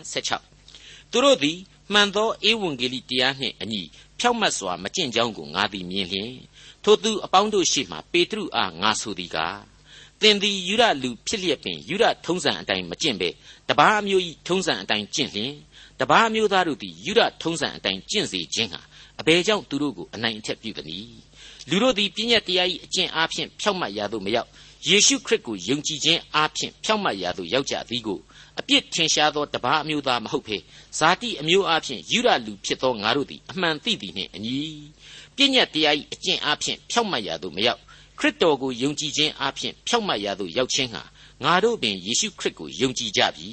[0.53, 1.57] 16သူတို့သည်
[1.93, 3.81] မှန်သောဧဝံဂေလိတရားနှင့်အညီ
[4.19, 6.33] ဖြောက်မတ်စွာမကျင့်ကြောင်းကိုငါသည်မြင်လျင်
[6.83, 9.74] ထိုသူအပေါင်းတို့ရှိမှပေတရုအားငါဆိုသည်ကား
[10.21, 13.29] သင်သည်ယူရလူဖြစ်လျက်ပင်ယူရထုံးစံအတိုင်းမကျင့်ပဲ
[13.69, 15.53] တပားအမျိုး၏ထုံးစံအတိုင်းကျင့်လျင်
[15.99, 18.81] တပားအမျိုးသားတို့သည်ယူရထုံးစံအတိုင်းကျင့်စေခြင်းဟာ
[19.19, 21.19] အဘယ်ကြောင့်သူတို့ကိုအနိုင်အထက်ပြုသနည်း
[21.69, 24.49] လူတို့သည်ပြည့်ညက်တရား၏အကျင့်အားဖြင့်ဖြောက်မှတ်ရာသို့မရောက်
[24.89, 28.19] ယေရှုခရစ်ကိုယုံကြည်ခြင်းအားဖြင့်ဖြောက်မှတ်ရာသို့ရောက်ကြသည်ကို
[28.59, 30.57] အပြစ်ထင်ရှားသောတပါးအမျိုးသားမဟုတ်ဖေ
[30.97, 34.57] ဇာတိအမျိုးအားဖြင့်ယူရလူဖြစ်သောငါတို့သည်အမှန်သိသည်နှင့်အညီ
[35.35, 37.81] ပြည့်ညက်တရား၏အကျင့်အားဖြင့်ဖြောက်မှတ်ရာသို့မရောက်
[38.19, 41.03] ခရစ်တော်ကိုယုံကြည်ခြင်းအားဖြင့်ဖြောက်မှတ်ရာသို့ရောက်ခြင်းဟာ
[41.43, 43.49] ငါတို့ပင်ယေရှုခရစ်ကိုယုံကြည်ကြပြီ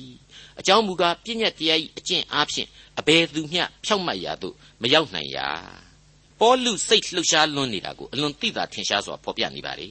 [0.60, 5.48] အကြောင်းမူကားပြည့်ညက်တရား၏အကျင့်အားဖြင့်အဘယ်သူမျှဖြောက်မှတ်ရာသို့မရောက်နိုင်ရာ
[6.40, 9.88] ပေါလုစိတ်လှုပ်ရှားလွန်းနေတာကိုအလွန်သိသာထင်ရှားစွာဖော်ပြနေပါလေ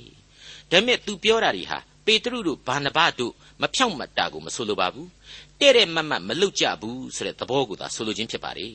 [0.72, 5.10] ဒါပေမဲ့သူပြောတာတွေဟာပေတရုတို့ဘာနဘတို့မဖြောင့်မတ်တာကိုမဆိုလိုပါဘူး
[5.60, 8.68] တဲ့တဲ့မတ်မတ်မလုတ်ကြဘူးဆိုတဲ့သဘောကိုသာဆိုလိုခြင်းဖြစ်ပါလေ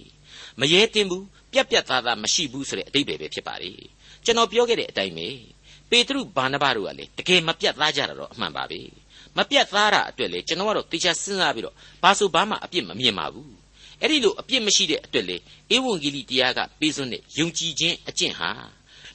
[0.61, 3.73] မရဲတင်ဘူးပြက်ပြက်သားသားမရှိဘူးဆိုတဲ့အတိတ်ပဲဖြစ်ပါလေ
[4.25, 5.29] ကျွန်တော်ပြောခဲ့တဲ့အတိုင်းပဲ
[5.91, 8.81] ပေတရုဘာနဘတို့ကလေတကယ်မပြတ်သားကြတာတော့အမှန်ပါပဲ
[9.37, 13.53] မပြတ်သားတာအတွက်လေကျွန်တော်ကတော့တေချာစဉ်းစားပြီးတော့ဘာဆိုဘာမှအပြစ်မမြင်ပါဘူး
[14.01, 15.37] အဲ့ဒီလိုအပြစ်မရှိတဲ့အတွက်လေ
[15.75, 18.51] ဧဝံဂေလိတရားကပေးစွန်းတဲ့ယုံကြည်ခြင်းအကျင့်ဟာ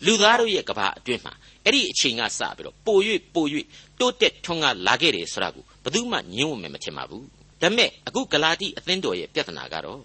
[0.06, 1.34] လူသားတို့ရဲ့ကဘာအတွင်းမှာ
[1.66, 2.98] အဲ့ဒီအချိန်ကစပြီးတော့ပို၍
[3.36, 3.46] ပို၍
[4.00, 7.26] တိုးတက်ထွန်းကားလာခဲ့တယ်ဆိုတာကိုဘယ်သူမှညှင်းဝမယ်မထင်ပါဘူး
[7.62, 10.02] ဒါပေမဲ့အခုဂလာတိအသင်းတော်ရဲ့ပြဿနာကတော့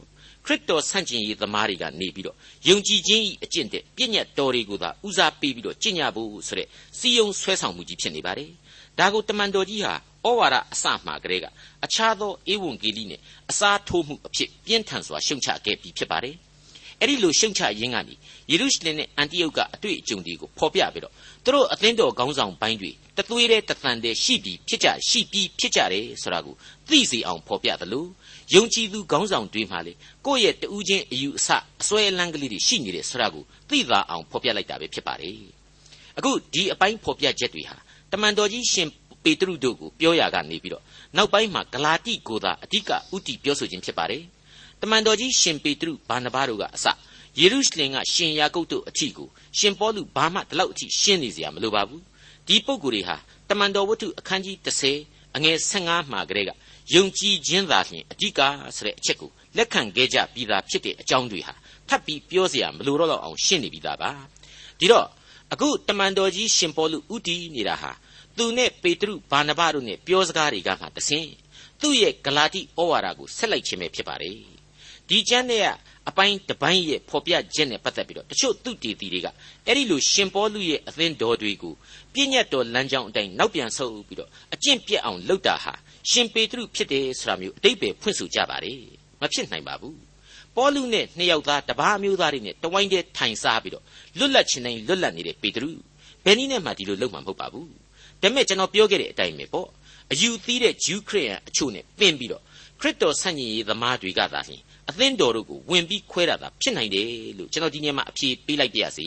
[0.47, 2.37] ခရစ်တော်ဆန့်ကျင်ရေးသမားတွေကနေပြီးတော့
[2.69, 8.51] ယုံကြည်ခြင်းဤအကျင့်တဲ့ပြည့်ညတ်တော်တွေကိုသာဦးစားပေးပြီးတော့ကျင့်ကြဖို့ဆိုတဲ့စီယုံဆွဲဆောင်မှုကြီးဖြစ်နေပါတယ်
[8.99, 9.95] ဒါကိုတမန်တော်ကြီးဟာ
[10.27, 11.47] ဩဝါဒအစမှကလေးက
[11.85, 16.37] အခြားသောဧဝံဂေလိနဲ့အစားထိုးမှုအဖြစ်ပြင်းထန်စွာရှုံချခဲ့ပြီးဖြစ်ပါတယ်
[17.01, 18.15] အဲ့ဒီလိုရှုံချရင်းကနေ
[18.51, 21.13] ယေရုရှလင်နဲ့အန်တိယုတ်ကအတွေ့အကြုံတွေကိုဖော်ပြပြီးတော့
[21.45, 26.55] သူတို့အသင်းတော်ခေါင်းဆောင်ပိုင်းတွေတသွေးတဲ့တသန်တဲ့ရှိပြီးဖြစ်ကြရှိပြီးဖြစ်ကြတယ်ဆိုတာကို
[26.89, 28.07] သိစေအောင်ဖော်ပြသလို
[28.55, 29.93] ယုံကြည်သူခေါင်းဆောင်တွေမှလေ
[30.27, 31.49] ကိုယ့်ရဲ့တူးချင်းအယူအဆ
[31.81, 35.39] အစွဲအလန်းကလေးတွေရှိနေတယ်ဆိုတာကိုသိသာအောင်ဖော်ပြလိုက်တာပဲဖြစ်ပါတယ်
[36.19, 37.77] အခုဒီအပိုင်းဖော်ပြချက်တွေဟာ
[38.13, 38.89] တမန်တော်ကြီးရှင်
[39.25, 40.85] ပေတရုတို့ကိုပြောရကနေပြီးတော့
[41.17, 44.23] နောက်ပိုင်းမှာဂလာတိကိုသာအဓိကဥတီပြောဆိုခြင်းဖြစ်ပါတယ်
[44.83, 46.87] တမန်တော်ကြီးရှင်ပေတရုဘာနဘာတို့ကအစ
[47.41, 52.03] ယေရုရှလင်ကရှင်ယာကုပ်တို့အထီကိုရှင်ပေါလုဘာမှဒီလောက်အထိရှင်းနေစရာမလိုပါဘူး
[52.47, 53.17] ဒီပုဂ္ဂိုလ်တွေဟာ
[53.49, 54.57] တမန်တော်ဝတ္ထုအခန်းကြီး
[54.97, 56.51] 30အငယ်15မှာကလေးက
[56.94, 58.40] ယုံကြည်ခြင်းသာလျှင်အဓိက
[58.76, 61.54] ဆိုတဲ့အချက်ကိုလက်ခံခဲ့ကြပြီးသားဖြစ်တဲ့အကြောင်းတွေဟာ
[61.90, 64.12] ထပ်ပြီးပြောเสียမလိုတော့အောင်ရှင်းနေပြီးသားပါ
[64.80, 65.08] ဒီတော့
[65.54, 67.92] အခုတမန်တော်ကြီးရှင်ပေါလုဥတီနေတာဟာ
[68.38, 71.28] သူနဲ့ပေတရုဘာနဘတို့နဲ့ပြောစကားတွေကမှတဆင်
[71.82, 74.38] သူ့ရဲ့ဂလာတိဩဝါဒကိုဆက်လိုက်ခြင်းပဲဖြစ်ပါတယ်
[75.10, 75.68] ဒီကျမ်းနဲ့က
[76.10, 79.28] အပိုင်းတစ်ပိုင်းရဲ့ဖော်ပြချက်နဲ့ပတ်သက်ပြီးတော့တချို့သူတည်တည်တွေက
[79.68, 81.74] အဲ့ဒီလိုရှင်ပေါလုရဲ့အသင်းတော်တွေကို
[82.14, 85.74] ပြည့်ညတ်တော်လမ်းကြောင်းအတိုင်းနောက်ပြန်ဆုပ်ပြီးတော့အကျင့်ပြတ်အောင်လုပ်တာဟာ
[86.11, 88.81] ရှင်ပေတရုဖြစ်တယ်ဆိုတာမျိုးအတိတ်ပဲဖွင့်ဆိုကြပါတယ်
[89.21, 89.99] မဖြစ်နိုင်ပါဘူး
[90.57, 93.85] ပေါလုနဲ့နှစ်ယောက်သားတပားမျိုးသားတွေနဲ့တဝိုင်းတည်းထိုင်စားပြီးတော့
[94.19, 95.71] လွတ်လပ်ခြင်းတိုင်းလွတ်လပ်နေတဲ့ပေတရု
[96.25, 97.77] ဘယ်နည်းနဲ့မှဒီလိုလုပ်မှာမဟုတ်ပါဘူးဒါ
[98.23, 99.69] ပေမဲ့ကျွန်တော်ပြောခဲ့တဲ့အတိုင်းပဲပေါ့
[100.13, 102.43] အယူသီးတဲ့ဂျူးခရစ်ယာန်အချို့နဲ့ပင်ပြီးတော့
[102.81, 109.07] ခရစ်တော်ဆန့်ကျင်ရေးသမားတွေကသာလျှင်အသင်းတော်တို့ကိုဝင်ပြီးခွဲတာသာဖြစ်နိုင်တယ်လို့ကျွန်တော်ဒီနေ့မှအဖြေပေးလိုက်ပါရစေ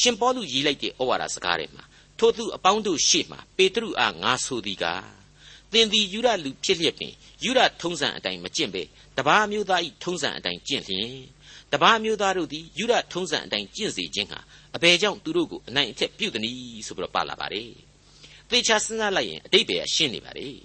[0.00, 1.84] ရှင်ပေါလုရေးလိုက်တဲ့ဩဝါဒစကားတွေမှာ
[2.18, 5.23] ထိုသူအပေါင်းတို့ရှေ့မှာပေတရုအားငါဆိုသည်ကား
[5.74, 7.12] သင်သည်ယူရလူဖြစ်လျက်ပင်
[7.44, 8.82] ယူရထုံးစံအတိုင်းမကျင့်ပဲ
[9.18, 11.12] တပါးမျိုးသားဤထုံးစံအတိုင်းကျင့်လျင်
[11.72, 14.38] တပါးမျိုးသားတို့သည်ယူရထုံးစံအတိုင်းကျင့်စေခြင်းဟာ
[14.76, 17.70] အဘယ်ကြောင့်သူတို့ကိုအနိုင်အထက်ပြုသနည်းဆိုပြီးတော့ပါလာပါတယ်
[18.50, 20.56] သေချာစဉ်းစားလိုက်ရင်အတိတ်ပဲရှင်းနေပါတယ်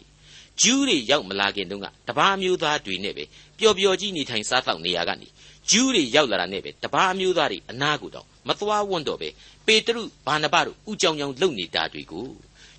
[0.62, 3.24] ဂျူးတွေရောက်မလာခင်တုန်းကတပါးမျိုးသားတွေနဲ့ပဲ
[3.60, 5.28] ပျော်ပျော်ကြီးနေထိုင်စားသောက်နေရကနေ
[5.72, 9.30] ဂျူးတွေရောက်လာတာနဲ့ပဲတပါးမျိုးသားတွေအနာကိုတော့မသွားဝွန့်တော့ပဲ
[9.67, 12.28] ပေတရုဘာနဘတို့ဥကြောင်ကြောင်လုပ်နေတာတွေကို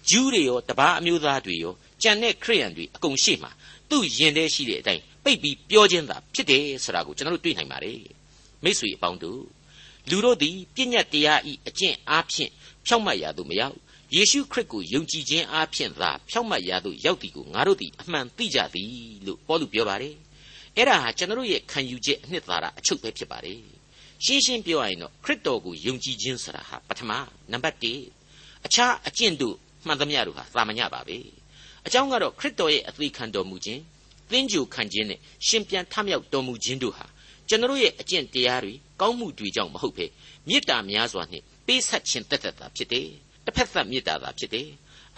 [0.09, 3.49] ဂျူးတွေရောတပါးအမျိုးသားတွေရော ကြံတဲ့ခရိယန်တွေအကုန်ရှိမှ
[3.91, 8.01] သူ့ရင်ထဲရှိတဲ့အတိုင်းပိတ်ပြီးပြောခြင်းသာဖြစ်တယ်ဆိုတာကိုကျွန်တော်တို့တွေ့နိုင်ပါတယ်
[8.65, 9.43] မိတ်ဆွေအပေါင်းတို့
[10.09, 12.51] လူတို့သည်ပြည့်ညတ်တရားဤအကျင့်အားဖြင့်
[12.87, 13.77] ဖြောက်မှတ်ရသူမရောက်
[14.15, 18.93] ယေရှုခရစ်ကိုယုံကြည်ခြင်းအားဖြင့်သာဖြောင့်မတ်ရာသို့ရောက်သည်ကိုငါတို့သည်အမှန်သိကြသည်
[19.27, 20.15] လို့ပေါလုပြောပါတယ်။
[20.77, 23.61] အဲ့ဒါဟာကျွန်တော်ရဲ့ခံယူချက်အနှစ်သာရအချုပ်ပဲဖြစ်ပါတယ်။
[24.25, 27.11] ရှင်းရှင်းပြောရရင်တော့ခရစ်တော်ကိုယုံကြည်ခြင်းဆိုတာဟာပထမ
[27.51, 31.19] နံပါတ်1အခြားအကျင့်တို့မှန်သမျှတို့ဟာသာမညပါပဲ။
[31.87, 33.81] အကြောင်းကတော့ခရစ်တော်ရဲ့အသေးခံတော်မူခြင်း
[34.31, 37.07] သင်္ကြန်ခံခြင်းနဲ့ရှင်ပြန်ထမြောက်တော်မူခြင်းတို့ဟာ
[37.49, 40.07] ကျွန်တော်ရဲ့အကျင့်တရားတွေကောင်းမှုတွေကြောင့်မဟုတ်ဘဲ
[40.49, 43.09] မေတ္တာများစွာနဲ့ပေးဆက်ခြင်းတသက်တာဖြစ်တယ်။
[43.47, 44.69] တစ်ဖက်သက်မေတ္တာသာဖြစ်တယ်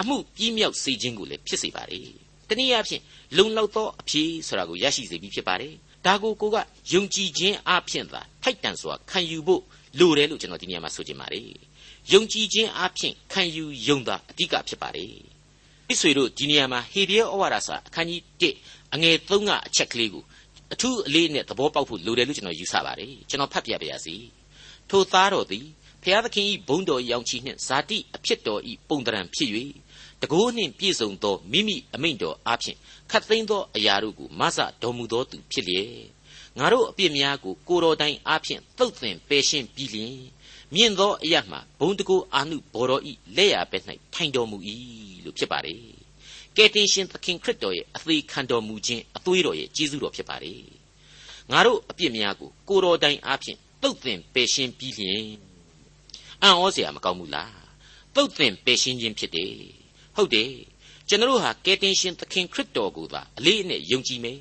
[0.00, 2.08] အမှုပြီးမြောက်စေခြင်းကိုလည်းဖြစ်စေပါတယ်
[2.48, 3.02] တနည်းအားဖြင့်
[3.36, 5.74] လုံလောက်သောအဖြေဆိုတာကိုရရှိစေပြီးဖြစ်ပါတယ်
[6.06, 6.56] ဒါကိုကိုက
[6.92, 9.62] ယုံကြည်ခြင်းအပြင်သာထိုက်တန်စွာခံယူဖို့
[9.98, 11.44] လိုတယ်လို့ကျွန်တော်ဒီနေရာမှာဆိုချင်ပါတယ်
[12.12, 15.31] ယုံကြည်ခြင်းအပြင်ခံယူယုံတာအဓိကဖြစ်ပါတယ်
[15.92, 18.22] ဣဆွေတို့ဒီနေရာမှာဟေဘရဲဩဝါဒစာအခန်းကြီး
[18.70, 20.24] 1အငယ်3ကအချက်ကလေးကို
[20.72, 24.16] အထူးအလေးနဲ့သဘောပေါက်ဖို့လိုတယ်လို့ကျွန်တော်ယူဆပါတယ်ကျွန်တော်ဖတ်ပြပါရစေ
[24.90, 25.66] ထိုသားတော်သည်
[26.02, 29.50] ဖျားသခင်ဤဘုံတော်ရောင်ချီနှင့်ဇာတိအဖြစ်တော်ဤပုံတရံဖြစ်၍
[30.22, 32.78] တကိုးနှင့်ပြည့်စုံသောမိမိအမိန့်တော်အားဖြင့်
[33.10, 35.90] ခတ်သိမ်းသောအရာတို့ကိုမဆတော်မူသောသူဖြစ်လျက်
[36.58, 40.16] ငါတို့အပြစ်များကိုကိုတော်တိုင်အားဖြင့်သုတ်သင်ပယ်ရှင်းပြီးလျင်
[40.74, 44.56] မြင့်သောအရမှဘုံတကူအာနုဘော်တော်ဤလက်ရဘက်၌ထိုင်တော်မူ၏
[45.24, 45.80] လို့ဖြစ်ပါတယ်
[46.56, 50.62] ကယ်တင်ရှင်သခင်ခရစ်တော်ရဲ့အသေးခံတော်မူခြင်းအသွေးတော်ရဲ့ကျေးဇူးတော်ဖြစ်ပါတယ်
[51.50, 55.26] ငါတို့အပြစ်များကိုကိုတော်တိုင်အားဖြင့်သုတ်သင်ပယ်ရှင်းပြီးလျင်
[56.42, 57.54] အံ့ဩစရာမကောင်းဘူးလား
[58.14, 59.54] သုတ်သင်ပယ်ရှင်းခြင်းဖြစ်တယ်
[60.16, 60.52] ဟုတ်တယ်
[61.08, 64.38] ကျွန်တော်ဟာကယ်တင်ရှင်သခင်ခရစ်တော်ကိုသာအလေးအနက်ယုံကြည်မယ်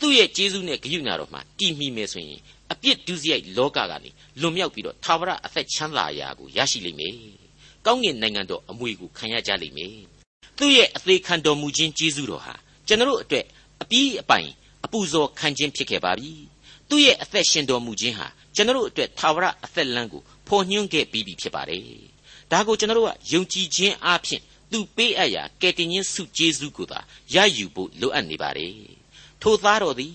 [0.00, 2.40] သူ့ရဲ့ကျေးဇူးနဲ့ဂရုဏာတော်မှာတည်မိမယ်ဆိုရင်
[2.72, 7.14] အပြစ်ဒုစရိုက်လောကကနေလွန်မြောက်ပြီးတော့သာဝရအသက်ချမ်းသာရာကိုရရှိလိမ့်မယ်။
[7.86, 9.94] ကောင်းကင်နိုင်ငံတော်အမွေကိုခံရကြလိမ့်မယ်။
[10.58, 12.54] သူ့ရဲ့အသေးခံတော်မူခြင်းကျေးဇူးတော်ဟာ
[12.86, 13.44] ကျွန်တော်တို့အတွက်
[13.82, 14.48] အပြီးအပိုင်
[14.84, 16.32] အပူဇော်ခံခြင်းဖြစ်ခဲ့ပါပြီ။
[16.88, 21.82] သူ့ရဲ့အသက်ရှင်တော်မူခြင်းဟာကျွန်တော်တို့အတွက်သာဝရအသက်လမ်းကိုဖော်ညွှန်းခဲ့ပြီးပြီဖြစ်ပါတယ်။
[22.52, 27.00] ဒါကိုကျွန်တော်တို့ကယုံကြည်ခြင်းအပြင်သူပေးအပ်ရာကယ်တင်ရှင်စုကျေးဇူးကိုသာ
[27.34, 28.74] ရယူဖို့လိုအပ်နေပါတယ်။
[29.42, 30.14] ထိုသားတော်သည်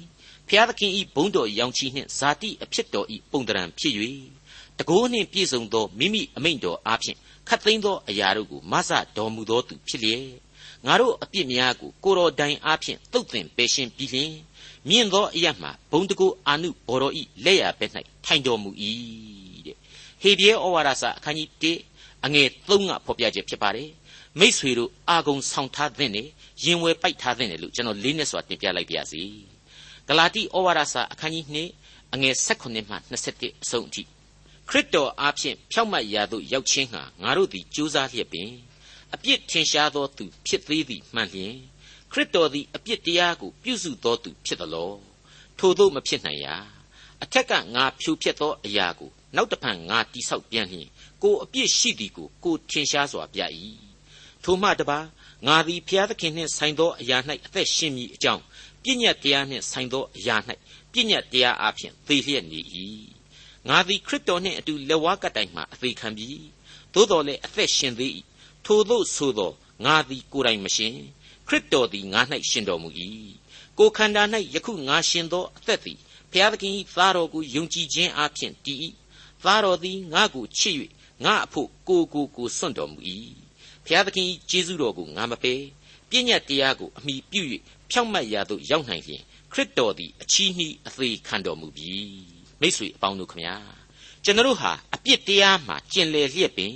[0.49, 3.93] ဖျားသခင်ဤဘုန်းတော်ရောင်ချီနှင့်ဇာတိအဖြစ်တော်ဤပုံတရံဖြစ်၍
[4.77, 10.23] တကိုးနှင့်ပြည့်စုံသောမိမိအမိန့်တော်အားဖြင့်ခတ်သိမ်းသောအရာတို့ကိုမဆတော်မူသောသူဖြစ်လျက်
[10.85, 14.31] ငါတို့အပြစ်များကိုကိုတော်တိုင်အားဖြင့်တုတ်တင်ပယ်ရှင်းပြီးလျင်
[14.89, 17.91] မြင့်သောအရမှဘုံတကိုးအာနုဘော်တော်ဤလက်ရဘက်၌
[18.25, 18.69] ထိုင်တော်မူ၏
[19.65, 19.77] တဲ့
[20.21, 23.89] ဟေဘရဲဩဝါဒစာအခန်းကြီး1အငယ်3ကဖော်ပြချက်ဖြစ်ပါတယ်
[24.39, 26.27] မိษွေတို့အာဂုံဆောင်ထားတဲ့နဲ့
[26.63, 29.23] ရင်ဝယ်ပိုက်ထားတဲ့လို့ကျွန်တော်လေးနဲ့စွာတင်ပြလိုက်ပါရစေ
[30.11, 31.45] ဂလာတိဩဝါဒစာအခန်းကြီး
[31.83, 32.95] 2အငယ်16မှ
[33.29, 34.03] 21အဆုံးအထိ
[34.69, 38.49] ခရစ်တော်အားဖြင့်ဖြောက်မတ်ရာသို့ရောက်ခြင်းဟာငါတို့သည်ကြိုးစားလျက်ပင်
[39.13, 41.55] အပြစ်ထင်ရှားသောသူဖြစ်သေးသည်မှန်လျင်
[42.11, 44.91] ခရစ်တော်သည်အပြစ်တရားကိုပြုစုသောသူဖြစ်သလော
[45.59, 46.55] ထို့သောမဖြစ်နိုင်ရာ
[47.23, 50.87] အထက်ကငါဖြူဖြစ်သောအရာကိုနောက်တဖန်ငါတိဆောက်ပြန်လျင်
[51.23, 53.41] ကိုအပြစ်ရှိသည်ကိုကိုထင်ရှားစွာပြ၏
[54.43, 54.99] ထိုမှတပါ
[55.47, 58.43] ငါသည်ဖျားသခင်နှင့်ဆိုင်သောအရာ၌အသက်ရှင်မည်အကြောင်း
[58.83, 60.37] ပြည့်ညတ်တရားနှင့်ဆိုင်သောအရာ၌
[60.91, 62.61] ပြည့်ညတ်တရားအဖျင်သေလျက်နေ၏
[63.67, 66.41] ငါသည်ခရစ်တော်နှင့်အတူလက်ဝါးကတိုင်မှအသေးခံပြီး
[66.93, 68.11] သို့တော်လည်းအသက်ရှင်သေး၏
[68.65, 69.51] ထိုသို့ဆိုသော
[69.85, 70.93] ငါသည်ကိုယ်တိုင်မရှင်
[71.47, 72.89] ခရစ်တော်သည်ငါ၌ရှင်တော်မူ၏
[73.77, 75.99] ကိုခန္ဓာ၌ယခုငါရှင်သောအသက်သည်
[76.31, 78.79] ဘုရားသခင်၏သားတော်ကိုယုံကြည်ခြင်းအဖျင်တည်၏
[79.43, 80.75] သားတော်သည်ငါကိုချစ်၍
[81.25, 82.99] ငါအဖို့ကိုကိုကိုစွန့်တော်မူ၏
[83.85, 85.61] ဘုရားသခင်၏ကျေးဇူးတော်ကိုငါမပယ်
[86.09, 87.41] ပြည့်ညတ်တရားကိုအမိပြု၍
[87.91, 89.21] ဖြောင့်မတ်ရာသို့ရောက်နိုင်လျင်
[89.51, 91.93] ခရစ်တော်သည်အချီးနှီးအသေးခံတော်မူပြီ
[92.61, 93.55] မိတ်ဆွေအပေါင်းတို့ခမညာ
[94.23, 96.73] ကျွန်တော်ဟာအပြစ်တရားမှကျင်လည်လျက်ပင်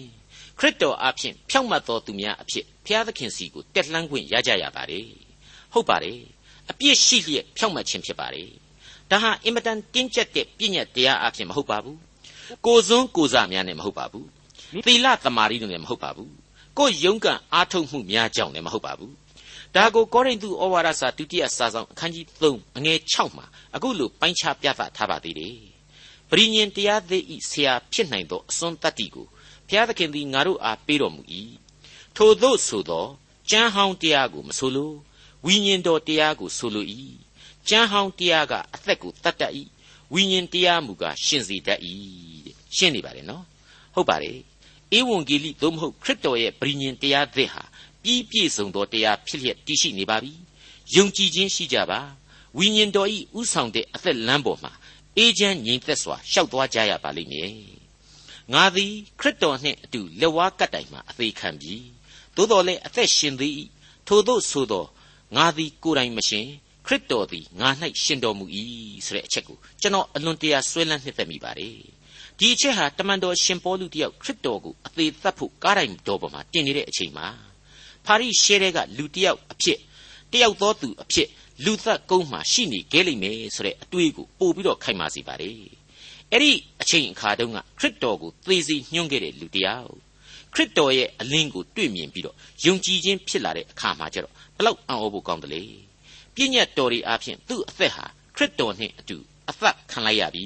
[0.60, 5.08] ခရစ်တော်အဖင်ဖြောင့်မတ်သောသူများအဖြစ်ဘုရားသခင်စီကိုတက်လှမ်းခွင့်ရကြရပါတယ်
[5.73, 6.19] ဟုတ်ပါတယ်
[6.71, 8.49] အပြစ်ရှိလျက်ဖြောင့်မတ်ခြင်းဖြစ်ပါတယ်
[9.12, 11.97] ဒါဟာအင်မတန်တင်းကျပ်တဲ့ပြည့်ညတ်တရားအဖြစ်မဟုတ်ပါဘူး
[12.65, 14.28] ကိုစွန်းကိုစားများနဲ့မဟုတ်ပါဘူး
[14.88, 16.32] သီလသမာဓိတို့နဲ့မဟုတ်ပါဘူး
[16.78, 19.13] ကိုယုံကံအားထုတ်မှုများကြောင့်လည်းမဟုတ်ပါဘူး
[19.76, 25.58] ဒါကိုကောရိန္သုဩဝါဒစာဒုတိယစာဆောင်အခန်းကြီး3အငယ်6မှာအခုလိုပိုင်းခြားပြသထားပါသေးတယ်။
[26.30, 29.28] ပရိညင်တရားသေးဤဆရာဖြစ်နိုင်သောအစွန်းတတ္တိကို
[29.68, 31.22] ဘုရားသခင်သည်ငါတို့အားပေးတော်မူ၏။
[32.16, 33.06] ထို့သောဆိုသော
[33.50, 34.92] ကျမ်းဟောင်းတရားကိုမဆိုလို
[35.46, 36.86] ဝိညာဉ်တော်တရားကိုဆိုလို၏။
[37.70, 39.52] ကျမ်းဟောင်းတရားကအသက်ကိုတတ်တတ်၏။
[40.14, 41.80] ဝိညာဉ်တရားမူကားရှင်စေတတ်၏
[42.46, 43.44] တဲ့။ရှင်းနေပါလေနော်။
[43.96, 44.40] ဟုတ်ပါတယ်။
[44.98, 47.64] ဧဝံဂေလိသို့မဟုတ်ခရစ်တော်ရဲ့ပရိညင်တရားသစ်ဟာ
[48.04, 50.34] ပြီးပြည့်စုံသောတရားဖြစ်လျက်တည်ရှိနေပါပြီ
[50.96, 52.00] ယုံကြည်ခြင်းရှိကြပါ
[52.58, 54.72] ဝိညာဉ်တော်ဤဥဆောင်တဲ့အသက်လမ်းပေါ်မှာ
[55.18, 57.52] အေးချမ်းငြိမ်သက်စွာရှောက်သွားကြရပါလိမ့်မယ်
[58.54, 61.76] ငါသည်ခရစ်တော်နှင့်အတူလက်ဝါးကပ်တိုင်မှအသေးခံပြီ
[62.36, 63.60] သို့တော်လည်းအသက်ရှင်သည်
[64.08, 64.86] ထို့သောဆိုသော
[65.36, 66.48] ငါသည်ကိုယ်တိုင်မရှင်
[66.86, 67.70] ခရစ်တော်သည်ငါ၌
[68.04, 68.46] ရှင်တော်မူ၏
[69.06, 71.78] ဆိုတဲ့အချက်ကိုကျွန်တော်အလွန်တရာဆွဲလန်းနှစ်သက်မိပါတယ်
[72.39, 77.28] ဒီအချက်ဟာတမန်တော်ရှင်ပေါလုတယောက်ခရစ်တော်ကိုအသေးသက်ဖို့ကားတိုင်တော်ပေါ်မှာတင်နေတဲ့အချိန်မှာ
[78.06, 79.80] ဖာရိရှဲတဲ့ကလူတယောက်အဖြစ်
[80.32, 81.30] တယောက်သောသူအဖြစ်
[81.66, 85.58] လူသက်ကုန်းမှာရှိနေခဲ့လိမ့်မယ်ဆိုတဲ့အတွေးကိုပို့ပြီးတော့ခိုင်မာစေပါတယ်
[86.32, 89.94] အဲ့ဒီအချိန်အခါတုန်းကခရစ်တော်ကိုသေစီညွှန်းခဲ့တဲ့လူတယောက်
[90.54, 92.36] ခရစ်တော်ရဲ့အလင်းကိုတွေ့မြင်ပြီးတော့
[92.66, 95.63] ယုံကြည်ခြင်းဖြစ်လာတဲ့အခါမှာကျတော့ဘလောက်အံ့ဩဖို့ကောင်းတယ်လေ
[96.36, 99.18] ပြည့်ညတ်တော်တွေအပြင်သူ့အသက်ဟာခရစ်တော်နဲ့အတူ
[99.50, 100.46] အသက်ခံလိုက်ရပြီ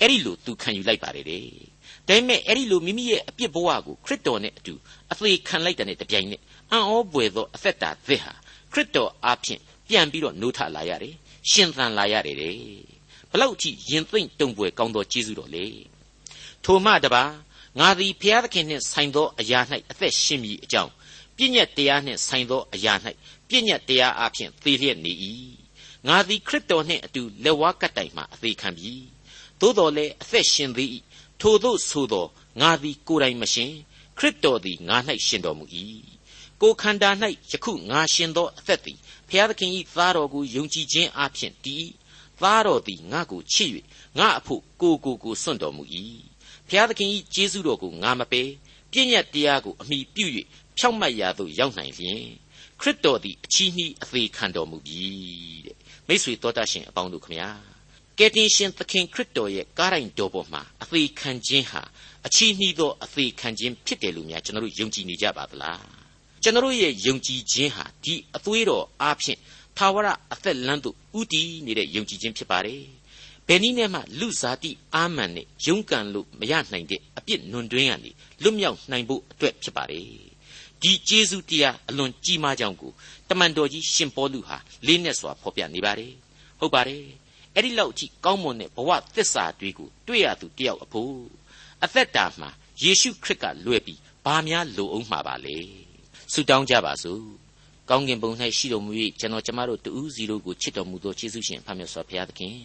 [0.00, 1.44] အဲ့ဒီလိုသူခံယူလိုက်ပါတယ်တဲ့
[2.08, 4.74] ဒါပေမဲ့အဲ့ဒီလိုမိမိရဲ့အပြစ်ဘဝကိုခရစ်တော်နဲ့အတူ
[5.12, 8.32] အသေးခံလိုက်တဲ့တပြိုင်နက် အံ့ဩပွေသောအသက်တာသစ်ဟာ
[8.72, 11.14] ခရစ်တော်အားဖြင့်ပြန်ပြီးတော့နိုးထလာရတယ်
[11.50, 12.56] ရှင်သန်လာရတယ်တဲ့
[13.30, 15.66] ဘလောက်ကြည့်ရင်သိမ့်တုံပွေကောင်းသောကျေးဇူးတော်လေ
[16.64, 17.24] ထိုမှတပါ
[17.78, 20.92] ငါသည်ဘုရားသခင်နှင့်ဆိုင်သောအရာ၌အသက်ရှင်မည်အကြောင်း
[21.36, 22.94] ပြည့်ညတ်တရားနှင့်ဆိုင်သောအရာ၌
[23.48, 25.12] ပြည့်ညတ်တရားအဖြစ်သေလျက်နေ၏
[26.08, 28.92] ငါသည်ခရစ်တော်နှင့်အတူလက်ဝါးကပ်တိုင်မှအသေးခံပြီ
[29.60, 30.96] သို့တော်လည်းအသက်ရှင်သည်
[31.40, 32.26] ထိုသို့ဆိုသော
[32.60, 33.72] ငါသည်ကိုယ်တိုင်မရှင်
[34.18, 35.64] ခရစ်တော်သည်ငါ၌ရှင်တော်မူ၏
[36.62, 37.10] ကိုခန္ဓာ၌
[37.50, 38.98] ယခုငါရှင်သောအသက်သည်
[39.28, 41.86] ဘုရားသခင်၏သားတော်ကိုယုံကြည်ခြင်းအပြင်တည်
[42.40, 43.70] သသားတော်သည်ငါ့ကိုချစ်၍
[44.18, 45.82] ငါအဖို့ကိုကိုကိုစွန့်တော်မူ၏
[46.68, 48.48] ဖျားသခင်၏ကျေးဇူးတော်ကိုငါမပယ်
[48.92, 50.26] ပြည့်ညတ်တရားကိုအမိပြု၍
[50.78, 52.24] ဖြောက်မတ်ရာသို့ရောက်နိုင်လျင်
[52.80, 55.06] ခရစ်တော်သည်အချီးနှီးအသေးခံတော်မူပြီ
[55.66, 57.50] တဲ့မိတ်ဆွေတော်တတ်ရှင်အပေါင်းတို့ခမညာ
[58.18, 61.82] ကယ်တင်ရှင်သခင်ခရစ်တော်ရဲ့ကားတိုင်းတော်ပေါ်မှာအသေးခံခြင်းဟာ
[62.26, 65.91] အချီးနှီးသောအသေးခံခြင်းဖြစ်တယ်လို့များကျွန်တော်တို့ယုံကြည်နေကြပါသလား
[66.42, 69.38] ကျွန်တော်ရဲ့ယုံကြည်ခြင်းဟာဒီအသွေးတော်အားဖြင့်
[69.76, 72.82] ထာဝရအသက်လမ်းသို့ဥတည်နေတဲ့ယုံကြည်ခြင်းဖြစ်ပါတယ်
[73.46, 78.10] ဘယ်နည်းနဲ့မှလူစားတိအာမန်နဲ့ယုံကံလို့မရနိုင်တဲ့အပြစ်နွန်တွင်းကနေ
[78.42, 80.06] လွတ်မြောက်နိုင်ဖို့အတွက်ဖြစ်ပါတယ်
[80.82, 82.92] ဒီကျေးဇူးတရားအလွန်ကြီးမားကြောင်းကို
[83.28, 86.12] တမန်တော်ကြီးရှင်ပေါလုဟာလေးနက်စွာဖော်ပြနေပါတယ်
[86.58, 87.04] ဟုတ်ပါတယ်
[87.54, 91.16] အဲ့ဒီလောက်ကြီးကောင်းမွန်တဲ့ဘဝသစ္စာတွေကိုတွေ့ရသူတယောက်အဖို့
[91.84, 92.50] အသက်တာမှာ
[92.82, 95.58] ယေရှုခရစ်ကလွယ်ပြီးဘာများလိုအောင်မှာပါလဲ
[96.32, 97.22] ဆုတောင်းကြပါစို့
[97.90, 98.90] ကောင်းကင်ဘုံ၌ရှိတော်မူ၍
[99.20, 102.56] ကျွန်တော်ကျမတို့တူးစီတို့ကိုချစ်တော်မူသောယေရှုရှင်ဖခင်ဆောဘုရားသခင်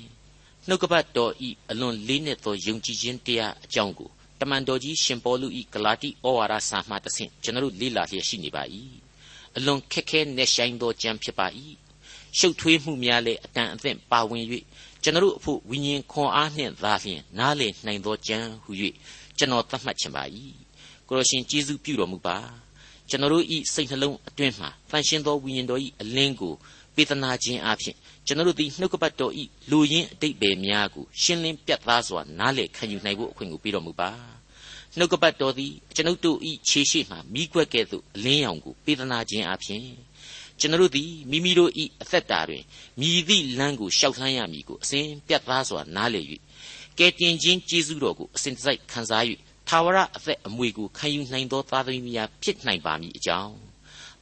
[0.67, 8.63] နှုတ်ကပတ်တော်ဤအလွန်လေးနက်သောယုံကြည်ခြင်းတရားအကြောင်းကိုတမန်တော်ကြီးရှင်ပေါလုဤဂလာတိဩဝါဒစာမှတဆင့်ကျွန်တော်လေ့လာလျက်ရှိနေပါ၏
[9.57, 11.47] အလွန်ခက်ခဲနဲ့ဆိုင်သောကြံဖြစ်ပါ၏
[12.37, 14.43] ရှုပ်ထွေးမှုများလည်းအတန်အသင့်ပါဝင်၍
[15.03, 18.71] ကျွန်တော်အဖို့ဝိညာဉ်ခွန်အားနှင့်သာလျှင်နားလေနိုင်သောကြံဟု၍
[19.37, 20.23] ကျွန်တော်သတ်မှတ်ချင်ပါ၏
[21.07, 22.37] ကိုရရှင်ကျေးဇူးပြုတော်မူပါ
[23.09, 26.53] ကျွန်တော်ဤစိတ်နှလုံးအတွင်းမှာတန်ရှင်းသောဝိညာဉ်တော်ဤအလင်းကို
[26.95, 34.11] ပေးသနာခြင်းအပြင်ကျွန်တော်သည်နှုတ်ကပတ်တော်ဤလူရင်းအတိတ်ပဲများကိုရှင်းလင်းပြတ်သားစွာနားလည်ခံယူနိုင်ဖို့အခွင့်ကိုပေးတော်မူပါ
[34.97, 39.81] နှုတ်ကပတ်တော်သည်ကျွန်ုပ်တို့ဤခြေရှိမှမိကွက်ကဲ့သို့အလင်းရောင်ကိုပေးသနာခြင်းအပြင်
[40.59, 42.63] ကျွန်တော်သည်မိမိတို့ဤအသက်တာတွင်
[42.99, 46.25] မြည်သည့်လမ်းကိုရှောက်လှမ်းရမည်ကိုအစဉ်ပြတ်သားစွာနားလည်၍
[46.99, 49.23] ကဲတင်ခြင်းကျေးဇူးတော်ကိုအစဉ်တစိုက်ခံစား၍
[49.67, 53.55] ထာဝရအသက်အမွေကိုခံယူနိုင်သောသားသမီးများဖြစ်နိုင်ပါမည်အကြောင်း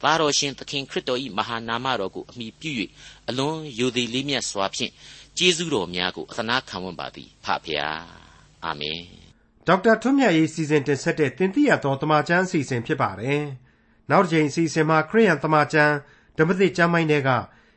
[0.02, 2.70] သားတော်ရှင်သခင်ခရစ်တော်၏မဟာနာမတော်ကိုအမိပြု၍
[3.28, 4.92] အလွန်ယိုသည်လေးမြတ်စွာဖြင့်
[5.38, 8.00] ကျေးဇူးတော်များကိုအသနာခံဝန်ပါသည်ဖဖျား
[8.64, 9.00] အာမင်
[9.66, 13.42] ဒေါက်တာထွန်းမြတ်ရေးစီစဉ်တင်ဆက်တဲ့တင်ပြတော်တမချန်းအစီအစဉ်ဖြစ်ပါတယ်
[14.10, 15.94] နောက်တစ်ချိန်အစီအစဉ်မှာခရိယန်တမချန်း
[16.38, 17.30] ဓမ္မသစ်ကျမ်းပိုင်းတွေက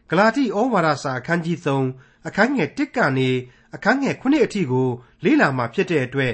[0.10, 1.58] ဂလာတိဩဝါဒစာအခန်းကြီး
[1.92, 3.30] 3အခန်းငယ်1ကနေ
[3.76, 4.88] အခန်းငယ်9အထိကို
[5.24, 6.34] လေ့လာမှာဖြစ်တဲ့အတွက်